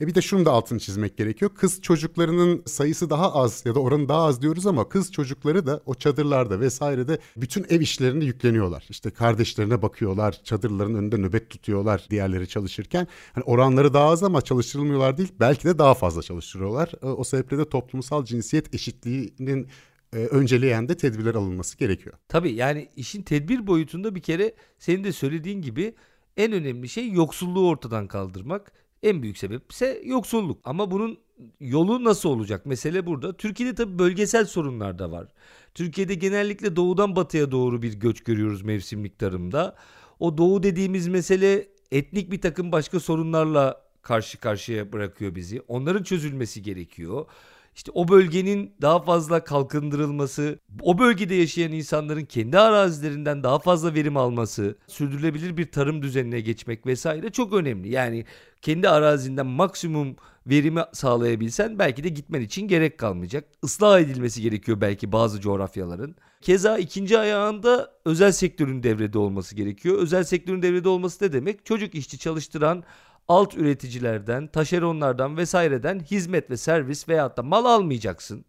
E 0.00 0.06
bir 0.06 0.14
de 0.14 0.22
şunu 0.22 0.44
da 0.44 0.52
altını 0.52 0.78
çizmek 0.78 1.16
gerekiyor. 1.16 1.50
Kız 1.54 1.82
çocuklarının 1.82 2.62
sayısı 2.66 3.10
daha 3.10 3.34
az 3.34 3.62
ya 3.66 3.74
da 3.74 3.80
oranı 3.80 4.08
daha 4.08 4.22
az 4.22 4.42
diyoruz 4.42 4.66
ama 4.66 4.88
kız 4.88 5.12
çocukları 5.12 5.66
da 5.66 5.80
o 5.86 5.94
çadırlarda 5.94 6.60
vesairede 6.60 7.18
bütün 7.36 7.66
ev 7.68 7.80
işlerini 7.80 8.24
yükleniyorlar. 8.24 8.86
İşte 8.90 9.10
kardeşlerine 9.10 9.82
bakıyorlar, 9.82 10.40
çadırların 10.48 10.94
önünde 10.94 11.16
nöbet 11.16 11.50
tutuyorlar 11.50 12.06
diğerleri 12.10 12.48
çalışırken. 12.48 13.06
Hani 13.32 13.44
oranları 13.44 13.94
daha 13.94 14.08
az 14.08 14.22
ama 14.22 14.40
çalıştırılmıyorlar 14.40 15.18
değil. 15.18 15.32
Belki 15.40 15.64
de 15.64 15.78
daha 15.78 15.94
fazla 15.94 16.22
çalıştırıyorlar. 16.22 16.92
E, 17.02 17.06
o 17.06 17.24
sebeple 17.24 17.58
de 17.58 17.68
toplumsal 17.68 18.24
cinsiyet 18.24 18.74
eşitliğinin 18.74 19.68
e, 20.12 20.16
önceleyen 20.16 20.88
de 20.88 20.96
tedbirler 20.96 21.34
alınması 21.34 21.78
gerekiyor. 21.78 22.16
Tabii 22.28 22.52
yani 22.52 22.88
işin 22.96 23.22
tedbir 23.22 23.66
boyutunda 23.66 24.14
bir 24.14 24.20
kere 24.22 24.54
senin 24.78 25.04
de 25.04 25.12
söylediğin 25.12 25.62
gibi 25.62 25.94
en 26.36 26.52
önemli 26.52 26.88
şey 26.88 27.12
yoksulluğu 27.12 27.68
ortadan 27.68 28.06
kaldırmak. 28.06 28.72
En 29.02 29.22
büyük 29.22 29.38
sebep 29.38 29.72
ise 29.72 30.02
yoksulluk. 30.04 30.60
Ama 30.64 30.90
bunun 30.90 31.18
yolu 31.60 32.04
nasıl 32.04 32.28
olacak? 32.28 32.66
Mesele 32.66 33.06
burada. 33.06 33.36
Türkiye'de 33.36 33.74
tabii 33.74 33.98
bölgesel 33.98 34.44
sorunlar 34.44 34.98
da 34.98 35.10
var. 35.10 35.28
Türkiye'de 35.74 36.14
genellikle 36.14 36.76
doğudan 36.76 37.16
batıya 37.16 37.50
doğru 37.50 37.82
bir 37.82 37.92
göç 37.94 38.20
görüyoruz 38.20 38.62
mevsimlik 38.62 39.18
tarımda. 39.18 39.76
O 40.20 40.38
doğu 40.38 40.62
dediğimiz 40.62 41.08
mesele 41.08 41.66
etnik 41.92 42.30
bir 42.30 42.40
takım 42.40 42.72
başka 42.72 43.00
sorunlarla 43.00 43.88
karşı 44.02 44.38
karşıya 44.40 44.92
bırakıyor 44.92 45.34
bizi. 45.34 45.60
Onların 45.68 46.02
çözülmesi 46.02 46.62
gerekiyor. 46.62 47.26
İşte 47.74 47.90
o 47.94 48.08
bölgenin 48.08 48.74
daha 48.82 49.02
fazla 49.02 49.44
kalkındırılması, 49.44 50.58
o 50.82 50.98
bölgede 50.98 51.34
yaşayan 51.34 51.72
insanların 51.72 52.24
kendi 52.24 52.58
arazilerinden 52.58 53.42
daha 53.42 53.58
fazla 53.58 53.94
verim 53.94 54.16
alması, 54.16 54.78
sürdürülebilir 54.86 55.56
bir 55.56 55.72
tarım 55.72 56.02
düzenine 56.02 56.40
geçmek 56.40 56.86
vesaire 56.86 57.30
çok 57.30 57.52
önemli. 57.52 57.88
Yani 57.88 58.24
kendi 58.62 58.88
arazinden 58.88 59.46
maksimum 59.46 60.16
verimi 60.48 60.82
sağlayabilsen 60.92 61.78
belki 61.78 62.04
de 62.04 62.08
gitmen 62.08 62.40
için 62.40 62.68
gerek 62.68 62.98
kalmayacak. 62.98 63.44
Islah 63.62 64.00
edilmesi 64.00 64.42
gerekiyor 64.42 64.80
belki 64.80 65.12
bazı 65.12 65.40
coğrafyaların. 65.40 66.16
Keza 66.40 66.78
ikinci 66.78 67.18
ayağında 67.18 67.92
özel 68.04 68.32
sektörün 68.32 68.82
devrede 68.82 69.18
olması 69.18 69.56
gerekiyor. 69.56 69.98
Özel 69.98 70.24
sektörün 70.24 70.62
devrede 70.62 70.88
olması 70.88 71.24
ne 71.24 71.32
demek? 71.32 71.66
Çocuk 71.66 71.94
işçi 71.94 72.18
çalıştıran 72.18 72.84
alt 73.28 73.56
üreticilerden, 73.56 74.46
taşeronlardan 74.46 75.36
vesaireden 75.36 76.00
hizmet 76.00 76.50
ve 76.50 76.56
servis 76.56 77.08
veyahut 77.08 77.36
da 77.36 77.42
mal 77.42 77.64
almayacaksın. 77.64 78.44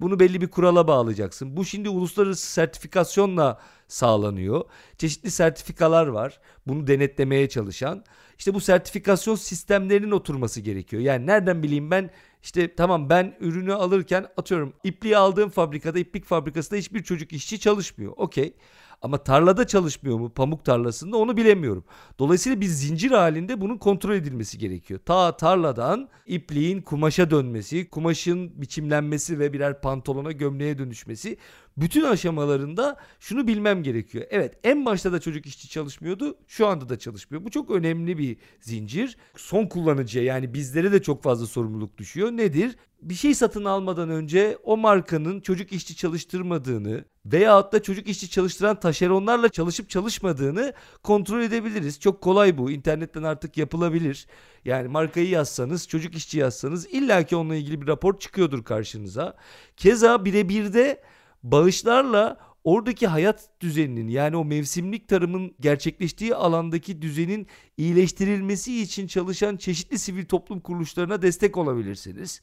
Bunu 0.00 0.20
belli 0.20 0.40
bir 0.40 0.48
kurala 0.48 0.88
bağlayacaksın. 0.88 1.56
Bu 1.56 1.64
şimdi 1.64 1.88
uluslararası 1.88 2.46
sertifikasyonla 2.46 3.60
sağlanıyor. 3.88 4.64
Çeşitli 4.98 5.30
sertifikalar 5.30 6.06
var. 6.06 6.40
Bunu 6.66 6.86
denetlemeye 6.86 7.48
çalışan. 7.48 8.04
İşte 8.38 8.54
bu 8.54 8.60
sertifikasyon 8.60 9.34
sistemlerinin 9.34 10.10
oturması 10.10 10.60
gerekiyor. 10.60 11.02
Yani 11.02 11.26
nereden 11.26 11.62
bileyim 11.62 11.90
ben 11.90 12.10
işte 12.42 12.74
tamam 12.74 13.10
ben 13.10 13.36
ürünü 13.40 13.74
alırken 13.74 14.26
atıyorum 14.36 14.72
ipliği 14.84 15.16
aldığım 15.16 15.50
fabrikada 15.50 15.98
iplik 15.98 16.24
fabrikasında 16.24 16.78
hiçbir 16.78 17.02
çocuk 17.02 17.32
işçi 17.32 17.60
çalışmıyor. 17.60 18.12
Okey. 18.16 18.54
Ama 19.02 19.18
tarlada 19.18 19.66
çalışmıyor 19.66 20.18
mu 20.18 20.30
pamuk 20.30 20.64
tarlasında 20.64 21.16
onu 21.16 21.36
bilemiyorum. 21.36 21.84
Dolayısıyla 22.18 22.60
bir 22.60 22.66
zincir 22.66 23.10
halinde 23.10 23.60
bunun 23.60 23.78
kontrol 23.78 24.14
edilmesi 24.14 24.58
gerekiyor. 24.58 25.00
Ta 25.06 25.36
tarladan 25.36 26.08
ipliğin 26.26 26.82
kumaşa 26.82 27.30
dönmesi, 27.30 27.90
kumaşın 27.90 28.62
biçimlenmesi 28.62 29.38
ve 29.38 29.52
birer 29.52 29.80
pantolona 29.80 30.32
gömleğe 30.32 30.78
dönüşmesi 30.78 31.36
bütün 31.76 32.04
aşamalarında 32.04 32.96
şunu 33.20 33.46
bilmem 33.46 33.82
gerekiyor. 33.82 34.24
Evet 34.30 34.54
en 34.64 34.86
başta 34.86 35.12
da 35.12 35.20
çocuk 35.20 35.46
işçi 35.46 35.68
çalışmıyordu 35.68 36.36
şu 36.46 36.66
anda 36.66 36.88
da 36.88 36.98
çalışmıyor. 36.98 37.44
Bu 37.44 37.50
çok 37.50 37.70
önemli 37.70 38.18
bir 38.18 38.36
zincir. 38.60 39.16
Son 39.36 39.66
kullanıcıya 39.66 40.24
yani 40.24 40.54
bizlere 40.54 40.92
de 40.92 41.02
çok 41.02 41.22
fazla 41.22 41.46
sorumluluk 41.46 41.98
düşüyor. 41.98 42.32
Nedir? 42.32 42.76
Bir 43.02 43.14
şey 43.14 43.34
satın 43.34 43.64
almadan 43.64 44.10
önce 44.10 44.58
o 44.64 44.76
markanın 44.76 45.40
çocuk 45.40 45.72
işçi 45.72 45.96
çalıştırmadığını 45.96 47.04
veyahut 47.26 47.72
da 47.72 47.82
çocuk 47.82 48.08
işçi 48.08 48.30
çalıştıran 48.30 48.80
taşeronlarla 48.80 49.48
çalışıp 49.48 49.90
çalışmadığını 49.90 50.72
kontrol 51.02 51.40
edebiliriz. 51.40 52.00
Çok 52.00 52.20
kolay 52.20 52.58
bu. 52.58 52.70
İnternetten 52.70 53.22
artık 53.22 53.56
yapılabilir. 53.56 54.26
Yani 54.64 54.88
markayı 54.88 55.28
yazsanız, 55.28 55.88
çocuk 55.88 56.14
işçi 56.14 56.38
yazsanız 56.38 56.86
illaki 56.86 57.36
onunla 57.36 57.54
ilgili 57.54 57.82
bir 57.82 57.86
rapor 57.86 58.18
çıkıyordur 58.18 58.64
karşınıza. 58.64 59.36
Keza 59.76 60.24
birebir 60.24 60.72
de 60.72 61.02
bağışlarla 61.42 62.36
oradaki 62.64 63.06
hayat 63.06 63.48
düzeninin 63.60 64.08
yani 64.08 64.36
o 64.36 64.44
mevsimlik 64.44 65.08
tarımın 65.08 65.54
gerçekleştiği 65.60 66.34
alandaki 66.34 67.02
düzenin 67.02 67.46
iyileştirilmesi 67.76 68.82
için 68.82 69.06
çalışan 69.06 69.56
çeşitli 69.56 69.98
sivil 69.98 70.24
toplum 70.24 70.60
kuruluşlarına 70.60 71.22
destek 71.22 71.56
olabilirsiniz. 71.56 72.40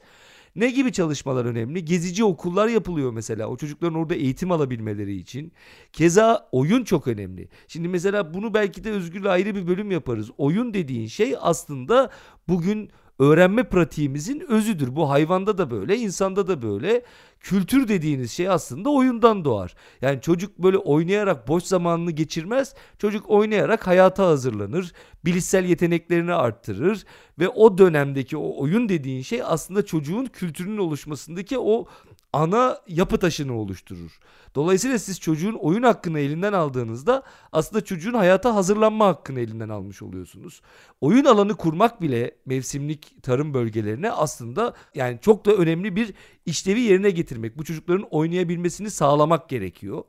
Ne 0.55 0.69
gibi 0.71 0.91
çalışmalar 0.91 1.45
önemli? 1.45 1.85
Gezici 1.85 2.23
okullar 2.23 2.67
yapılıyor 2.67 3.11
mesela. 3.11 3.47
O 3.47 3.57
çocukların 3.57 3.99
orada 3.99 4.15
eğitim 4.15 4.51
alabilmeleri 4.51 5.15
için. 5.15 5.51
Keza 5.93 6.49
oyun 6.51 6.83
çok 6.83 7.07
önemli. 7.07 7.49
Şimdi 7.67 7.87
mesela 7.87 8.33
bunu 8.33 8.54
belki 8.54 8.83
de 8.83 8.91
Özgür'le 8.91 9.25
ayrı 9.25 9.56
bir 9.56 9.67
bölüm 9.67 9.91
yaparız. 9.91 10.31
Oyun 10.37 10.73
dediğin 10.73 11.08
şey 11.08 11.35
aslında 11.39 12.10
bugün 12.47 12.89
öğrenme 13.19 13.63
pratiğimizin 13.63 14.39
özüdür. 14.49 14.95
Bu 14.95 15.10
hayvanda 15.10 15.58
da 15.58 15.71
böyle, 15.71 15.97
insanda 15.97 16.47
da 16.47 16.62
böyle. 16.62 17.04
Kültür 17.44 17.87
dediğiniz 17.87 18.31
şey 18.31 18.50
aslında 18.50 18.89
oyundan 18.89 19.46
doğar. 19.46 19.75
Yani 20.02 20.21
çocuk 20.21 20.58
böyle 20.58 20.77
oynayarak 20.77 21.48
boş 21.48 21.63
zamanını 21.63 22.12
geçirmez. 22.12 22.73
Çocuk 22.98 23.29
oynayarak 23.29 23.87
hayata 23.87 24.27
hazırlanır. 24.27 24.94
Bilişsel 25.25 25.65
yeteneklerini 25.65 26.33
arttırır 26.33 27.06
ve 27.39 27.50
o 27.50 27.77
dönemdeki 27.77 28.37
o 28.37 28.62
oyun 28.62 28.89
dediğin 28.89 29.21
şey 29.21 29.41
aslında 29.44 29.85
çocuğun 29.85 30.25
kültürünün 30.25 30.77
oluşmasındaki 30.77 31.60
o 31.60 31.85
ana 32.34 32.77
yapı 32.88 33.17
taşını 33.17 33.58
oluşturur. 33.58 34.19
Dolayısıyla 34.56 35.00
siz 35.00 35.19
çocuğun 35.19 35.54
oyun 35.54 35.84
hakkını 35.84 36.19
elinden 36.19 36.54
aldığınızda 36.54 37.23
aslında 37.52 37.86
çocuğun 37.86 38.13
hayata 38.13 38.56
hazırlanma 38.56 39.08
hakkını 39.08 39.40
elinden 39.40 39.69
almış 39.69 40.02
oluyorsunuz. 40.02 40.62
Oyun 41.02 41.25
alanı 41.25 41.56
kurmak 41.56 42.02
bile 42.02 42.38
mevsimlik 42.46 43.23
tarım 43.23 43.54
bölgelerine 43.54 44.12
aslında 44.12 44.73
yani 44.96 45.19
çok 45.21 45.46
da 45.46 45.52
önemli 45.52 45.96
bir 45.96 46.13
işlevi 46.46 46.81
yerine 46.81 47.10
getirmek. 47.10 47.58
Bu 47.58 47.63
çocukların 47.63 48.08
oynayabilmesini 48.12 48.92
sağlamak 48.92 49.50
gerekiyor. 49.50 50.04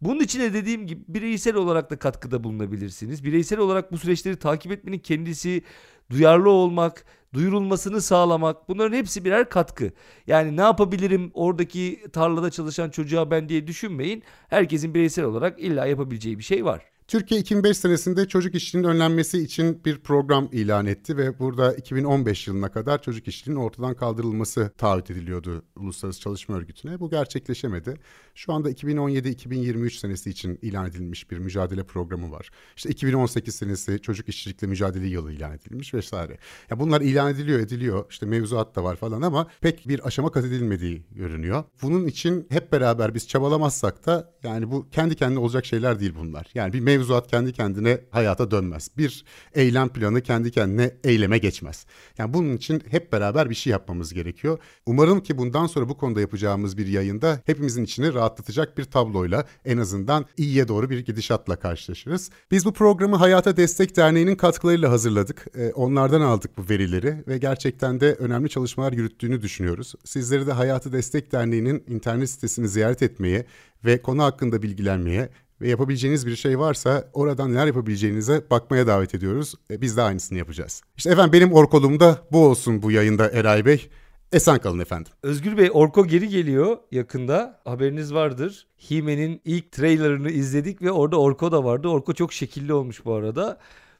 Bunun 0.00 0.20
için 0.20 0.40
de 0.40 0.54
dediğim 0.54 0.86
gibi 0.86 1.02
bireysel 1.08 1.54
olarak 1.54 1.90
da 1.90 1.98
katkıda 1.98 2.44
bulunabilirsiniz. 2.44 3.24
Bireysel 3.24 3.58
olarak 3.58 3.92
bu 3.92 3.98
süreçleri 3.98 4.36
takip 4.36 4.72
etmenin 4.72 4.98
kendisi 4.98 5.62
duyarlı 6.10 6.50
olmak, 6.50 7.04
duyurulmasını 7.34 8.02
sağlamak 8.02 8.68
bunların 8.68 8.96
hepsi 8.96 9.24
birer 9.24 9.48
katkı. 9.48 9.92
Yani 10.26 10.56
ne 10.56 10.60
yapabilirim 10.60 11.30
oradaki 11.34 12.04
tarlada 12.12 12.50
çalışan 12.50 12.90
çocuğa 12.90 13.30
ben 13.30 13.48
diye 13.48 13.66
düşünmeyin. 13.66 14.22
Herkesin 14.48 14.94
bireysel 14.94 15.24
olarak 15.24 15.58
illa 15.60 15.86
yapabileceği 15.86 16.38
bir 16.38 16.44
şey 16.44 16.64
var. 16.64 16.97
Türkiye 17.08 17.40
2005 17.40 17.76
senesinde 17.76 18.28
çocuk 18.28 18.54
işçiliğinin 18.54 18.88
önlenmesi 18.88 19.38
için 19.38 19.84
bir 19.84 19.98
program 19.98 20.48
ilan 20.52 20.86
etti 20.86 21.16
ve 21.16 21.38
burada 21.38 21.74
2015 21.74 22.48
yılına 22.48 22.72
kadar 22.72 23.02
çocuk 23.02 23.28
işçiliğinin 23.28 23.62
ortadan 23.62 23.94
kaldırılması 23.94 24.70
taahhüt 24.78 25.10
ediliyordu 25.10 25.62
Uluslararası 25.76 26.20
Çalışma 26.20 26.56
Örgütü'ne. 26.56 27.00
Bu 27.00 27.10
gerçekleşemedi. 27.10 27.94
Şu 28.34 28.52
anda 28.52 28.70
2017-2023 28.70 29.90
senesi 29.90 30.30
için 30.30 30.58
ilan 30.62 30.86
edilmiş 30.86 31.30
bir 31.30 31.38
mücadele 31.38 31.84
programı 31.84 32.30
var. 32.30 32.50
İşte 32.76 32.90
2018 32.90 33.54
senesi 33.54 34.00
çocuk 34.00 34.28
işçilikle 34.28 34.66
mücadele 34.66 35.06
yılı 35.06 35.32
ilan 35.32 35.52
edilmiş 35.52 35.94
vesaire. 35.94 36.38
Ya 36.70 36.80
bunlar 36.80 37.00
ilan 37.00 37.30
ediliyor 37.30 37.60
ediliyor. 37.60 38.04
İşte 38.10 38.26
mevzuat 38.26 38.76
da 38.76 38.84
var 38.84 38.96
falan 38.96 39.22
ama 39.22 39.46
pek 39.60 39.88
bir 39.88 40.06
aşama 40.06 40.32
kat 40.32 40.44
edilmediği 40.44 41.02
görünüyor. 41.10 41.64
Bunun 41.82 42.06
için 42.06 42.46
hep 42.50 42.72
beraber 42.72 43.14
biz 43.14 43.28
çabalamazsak 43.28 44.06
da 44.06 44.34
yani 44.42 44.70
bu 44.70 44.90
kendi 44.90 45.16
kendine 45.16 45.38
olacak 45.38 45.66
şeyler 45.66 46.00
değil 46.00 46.14
bunlar. 46.18 46.46
Yani 46.54 46.72
bir 46.72 46.80
mevzuat 46.98 47.28
kendi 47.28 47.52
kendine 47.52 48.00
hayata 48.10 48.50
dönmez. 48.50 48.90
Bir 48.96 49.24
eylem 49.54 49.88
planı 49.88 50.20
kendi 50.22 50.50
kendine 50.50 50.90
eyleme 51.04 51.38
geçmez. 51.38 51.86
Yani 52.18 52.34
bunun 52.34 52.56
için 52.56 52.82
hep 52.90 53.12
beraber 53.12 53.50
bir 53.50 53.54
şey 53.54 53.70
yapmamız 53.70 54.14
gerekiyor. 54.14 54.58
Umarım 54.86 55.20
ki 55.20 55.38
bundan 55.38 55.66
sonra 55.66 55.88
bu 55.88 55.96
konuda 55.96 56.20
yapacağımız 56.20 56.78
bir 56.78 56.86
yayında 56.86 57.40
hepimizin 57.46 57.84
içini 57.84 58.14
rahatlatacak 58.14 58.78
bir 58.78 58.84
tabloyla 58.84 59.44
en 59.64 59.78
azından 59.78 60.26
iyiye 60.36 60.68
doğru 60.68 60.90
bir 60.90 60.98
gidişatla 60.98 61.56
karşılaşırız. 61.56 62.30
Biz 62.50 62.64
bu 62.64 62.72
programı 62.72 63.16
Hayata 63.16 63.56
Destek 63.56 63.96
Derneği'nin 63.96 64.36
katkılarıyla 64.36 64.90
hazırladık. 64.90 65.46
Ee, 65.54 65.72
onlardan 65.72 66.20
aldık 66.20 66.58
bu 66.58 66.68
verileri 66.70 67.24
ve 67.28 67.38
gerçekten 67.38 68.00
de 68.00 68.14
önemli 68.14 68.48
çalışmalar 68.48 68.92
yürüttüğünü 68.92 69.42
düşünüyoruz. 69.42 69.94
Sizleri 70.04 70.46
de 70.46 70.52
Hayata 70.52 70.92
Destek 70.92 71.32
Derneği'nin 71.32 71.84
internet 71.88 72.30
sitesini 72.30 72.68
ziyaret 72.68 73.02
etmeye 73.02 73.46
ve 73.84 74.02
konu 74.02 74.22
hakkında 74.22 74.62
bilgilenmeye 74.62 75.28
ve 75.60 75.68
yapabileceğiniz 75.68 76.26
bir 76.26 76.36
şey 76.36 76.58
varsa 76.58 77.10
oradan 77.12 77.52
neler 77.52 77.66
yapabileceğinize 77.66 78.42
bakmaya 78.50 78.86
davet 78.86 79.14
ediyoruz. 79.14 79.54
E, 79.70 79.80
biz 79.80 79.96
de 79.96 80.02
aynısını 80.02 80.38
yapacağız. 80.38 80.82
İşte 80.96 81.10
efendim 81.10 81.32
benim 81.32 81.52
orkolumda 81.52 82.18
bu 82.32 82.46
olsun 82.46 82.82
bu 82.82 82.90
yayında 82.90 83.30
Eray 83.30 83.66
Bey. 83.66 83.88
Esen 84.32 84.58
kalın 84.58 84.78
efendim. 84.78 85.12
Özgür 85.22 85.56
Bey 85.56 85.70
Orko 85.72 86.06
geri 86.06 86.28
geliyor 86.28 86.78
yakında. 86.92 87.60
Haberiniz 87.64 88.14
vardır. 88.14 88.66
Hime'nin 88.90 89.40
ilk 89.44 89.72
trailerını 89.72 90.30
izledik 90.30 90.82
ve 90.82 90.90
orada 90.90 91.20
Orko 91.20 91.52
da 91.52 91.64
vardı. 91.64 91.88
Orko 91.88 92.12
çok 92.14 92.32
şekilli 92.32 92.72
olmuş 92.72 93.04
bu 93.04 93.14
arada. 93.14 93.58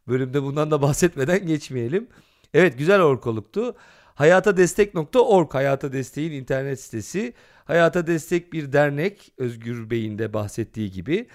Bölümde 0.08 0.42
bundan 0.42 0.70
da 0.70 0.82
bahsetmeden 0.82 1.46
geçmeyelim. 1.46 2.08
Evet 2.54 2.78
güzel 2.78 3.02
orkoluktu. 3.02 3.74
Hayatadestek.org 4.18 5.54
Hayata 5.54 5.92
Destek'in 5.92 6.32
internet 6.32 6.80
sitesi. 6.80 7.34
Hayata 7.64 8.06
Destek 8.06 8.52
bir 8.52 8.72
dernek 8.72 9.32
Özgür 9.38 9.90
Bey'in 9.90 10.18
de 10.18 10.32
bahsettiği 10.32 10.90
gibi. 10.90 11.26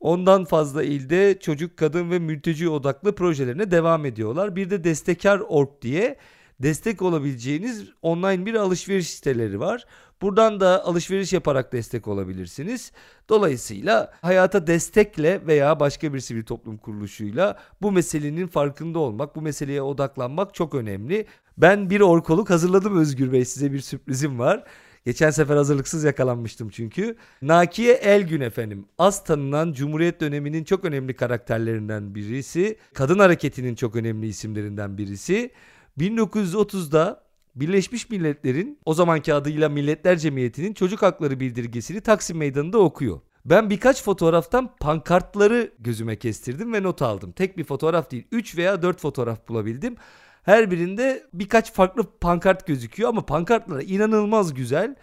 Ondan 0.00 0.44
fazla 0.44 0.82
ilde 0.82 1.38
çocuk, 1.40 1.76
kadın 1.76 2.10
ve 2.10 2.18
mülteci 2.18 2.68
odaklı 2.68 3.14
projelerine 3.14 3.70
devam 3.70 4.06
ediyorlar. 4.06 4.56
Bir 4.56 4.70
de 4.70 4.84
destekar.org 4.84 5.68
diye 5.82 6.16
destek 6.60 7.02
olabileceğiniz 7.02 7.84
online 8.02 8.46
bir 8.46 8.54
alışveriş 8.54 9.10
siteleri 9.10 9.60
var. 9.60 9.84
Buradan 10.22 10.60
da 10.60 10.84
alışveriş 10.84 11.32
yaparak 11.32 11.72
destek 11.72 12.08
olabilirsiniz. 12.08 12.92
Dolayısıyla 13.28 14.12
hayata 14.22 14.66
destekle 14.66 15.46
veya 15.46 15.80
başka 15.80 16.14
bir 16.14 16.20
sivil 16.20 16.44
toplum 16.44 16.76
kuruluşuyla 16.76 17.58
bu 17.82 17.92
meselenin 17.92 18.46
farkında 18.46 18.98
olmak, 18.98 19.36
bu 19.36 19.42
meseleye 19.42 19.82
odaklanmak 19.82 20.54
çok 20.54 20.74
önemli. 20.74 21.26
Ben 21.58 21.90
bir 21.90 22.00
orkoluk 22.00 22.50
hazırladım 22.50 22.98
Özgür 22.98 23.32
Bey 23.32 23.44
size 23.44 23.72
bir 23.72 23.80
sürprizim 23.80 24.38
var. 24.38 24.64
Geçen 25.04 25.30
sefer 25.30 25.56
hazırlıksız 25.56 26.04
yakalanmıştım 26.04 26.68
çünkü. 26.68 27.16
Nakiye 27.42 27.94
Elgün 27.94 28.40
efendim. 28.40 28.86
Az 28.98 29.24
tanınan 29.24 29.72
Cumhuriyet 29.72 30.20
döneminin 30.20 30.64
çok 30.64 30.84
önemli 30.84 31.16
karakterlerinden 31.16 32.14
birisi. 32.14 32.78
Kadın 32.94 33.18
hareketinin 33.18 33.74
çok 33.74 33.96
önemli 33.96 34.26
isimlerinden 34.26 34.98
birisi. 34.98 35.50
1930'da 35.98 37.27
Birleşmiş 37.60 38.10
Milletler'in 38.10 38.78
o 38.84 38.94
zamanki 38.94 39.34
adıyla 39.34 39.68
Milletler 39.68 40.18
Cemiyeti'nin 40.18 40.74
çocuk 40.74 41.02
hakları 41.02 41.40
bildirgesini 41.40 42.00
Taksim 42.00 42.38
Meydanı'nda 42.38 42.78
okuyor. 42.78 43.20
Ben 43.44 43.70
birkaç 43.70 44.02
fotoğraftan 44.02 44.76
pankartları 44.80 45.72
gözüme 45.78 46.16
kestirdim 46.16 46.72
ve 46.72 46.82
not 46.82 47.02
aldım. 47.02 47.32
Tek 47.32 47.58
bir 47.58 47.64
fotoğraf 47.64 48.10
değil 48.10 48.24
3 48.32 48.56
veya 48.56 48.82
4 48.82 49.00
fotoğraf 49.00 49.48
bulabildim. 49.48 49.96
Her 50.42 50.70
birinde 50.70 51.22
birkaç 51.32 51.72
farklı 51.72 52.02
pankart 52.20 52.66
gözüküyor 52.66 53.08
ama 53.08 53.26
pankartlar 53.26 53.82
inanılmaz 53.86 54.54
güzel 54.54 54.96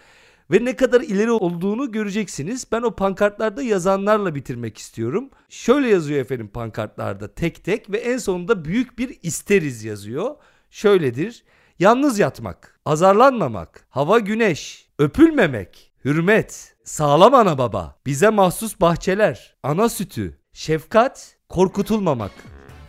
ve 0.51 0.66
ne 0.66 0.76
kadar 0.76 1.01
ileri 1.01 1.32
olduğunu 1.32 1.91
göreceksiniz. 1.91 2.68
Ben 2.72 2.82
o 2.82 2.95
pankartlarda 2.95 3.62
yazanlarla 3.62 4.36
bitirmek 4.36 4.78
istiyorum. 4.78 5.30
Şöyle 5.49 5.89
yazıyor 5.89 6.20
efendim 6.20 6.47
pankartlarda 6.47 7.34
tek 7.36 7.64
tek 7.64 7.91
ve 7.91 7.97
en 7.97 8.18
sonunda 8.18 8.66
büyük 8.66 8.99
bir 8.99 9.20
isteriz 9.24 9.84
yazıyor. 9.84 10.36
Şöyledir. 10.70 11.43
Yalnız 11.80 12.19
yatmak, 12.19 12.80
azarlanmamak, 12.86 13.88
hava 13.89 14.19
güneş, 14.19 14.89
öpülmemek, 14.99 15.93
hürmet, 16.05 16.76
sağlam 16.84 17.34
ana 17.34 17.57
baba, 17.57 17.95
bize 18.05 18.30
mahsus 18.30 18.82
bahçeler, 18.82 19.55
ana 19.63 19.89
sütü, 19.89 20.39
şefkat, 20.53 21.38
korkutulmamak 21.49 22.32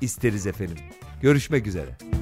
isteriz 0.01 0.47
efendim. 0.47 0.79
Görüşmek 1.23 1.67
üzere. 1.67 2.16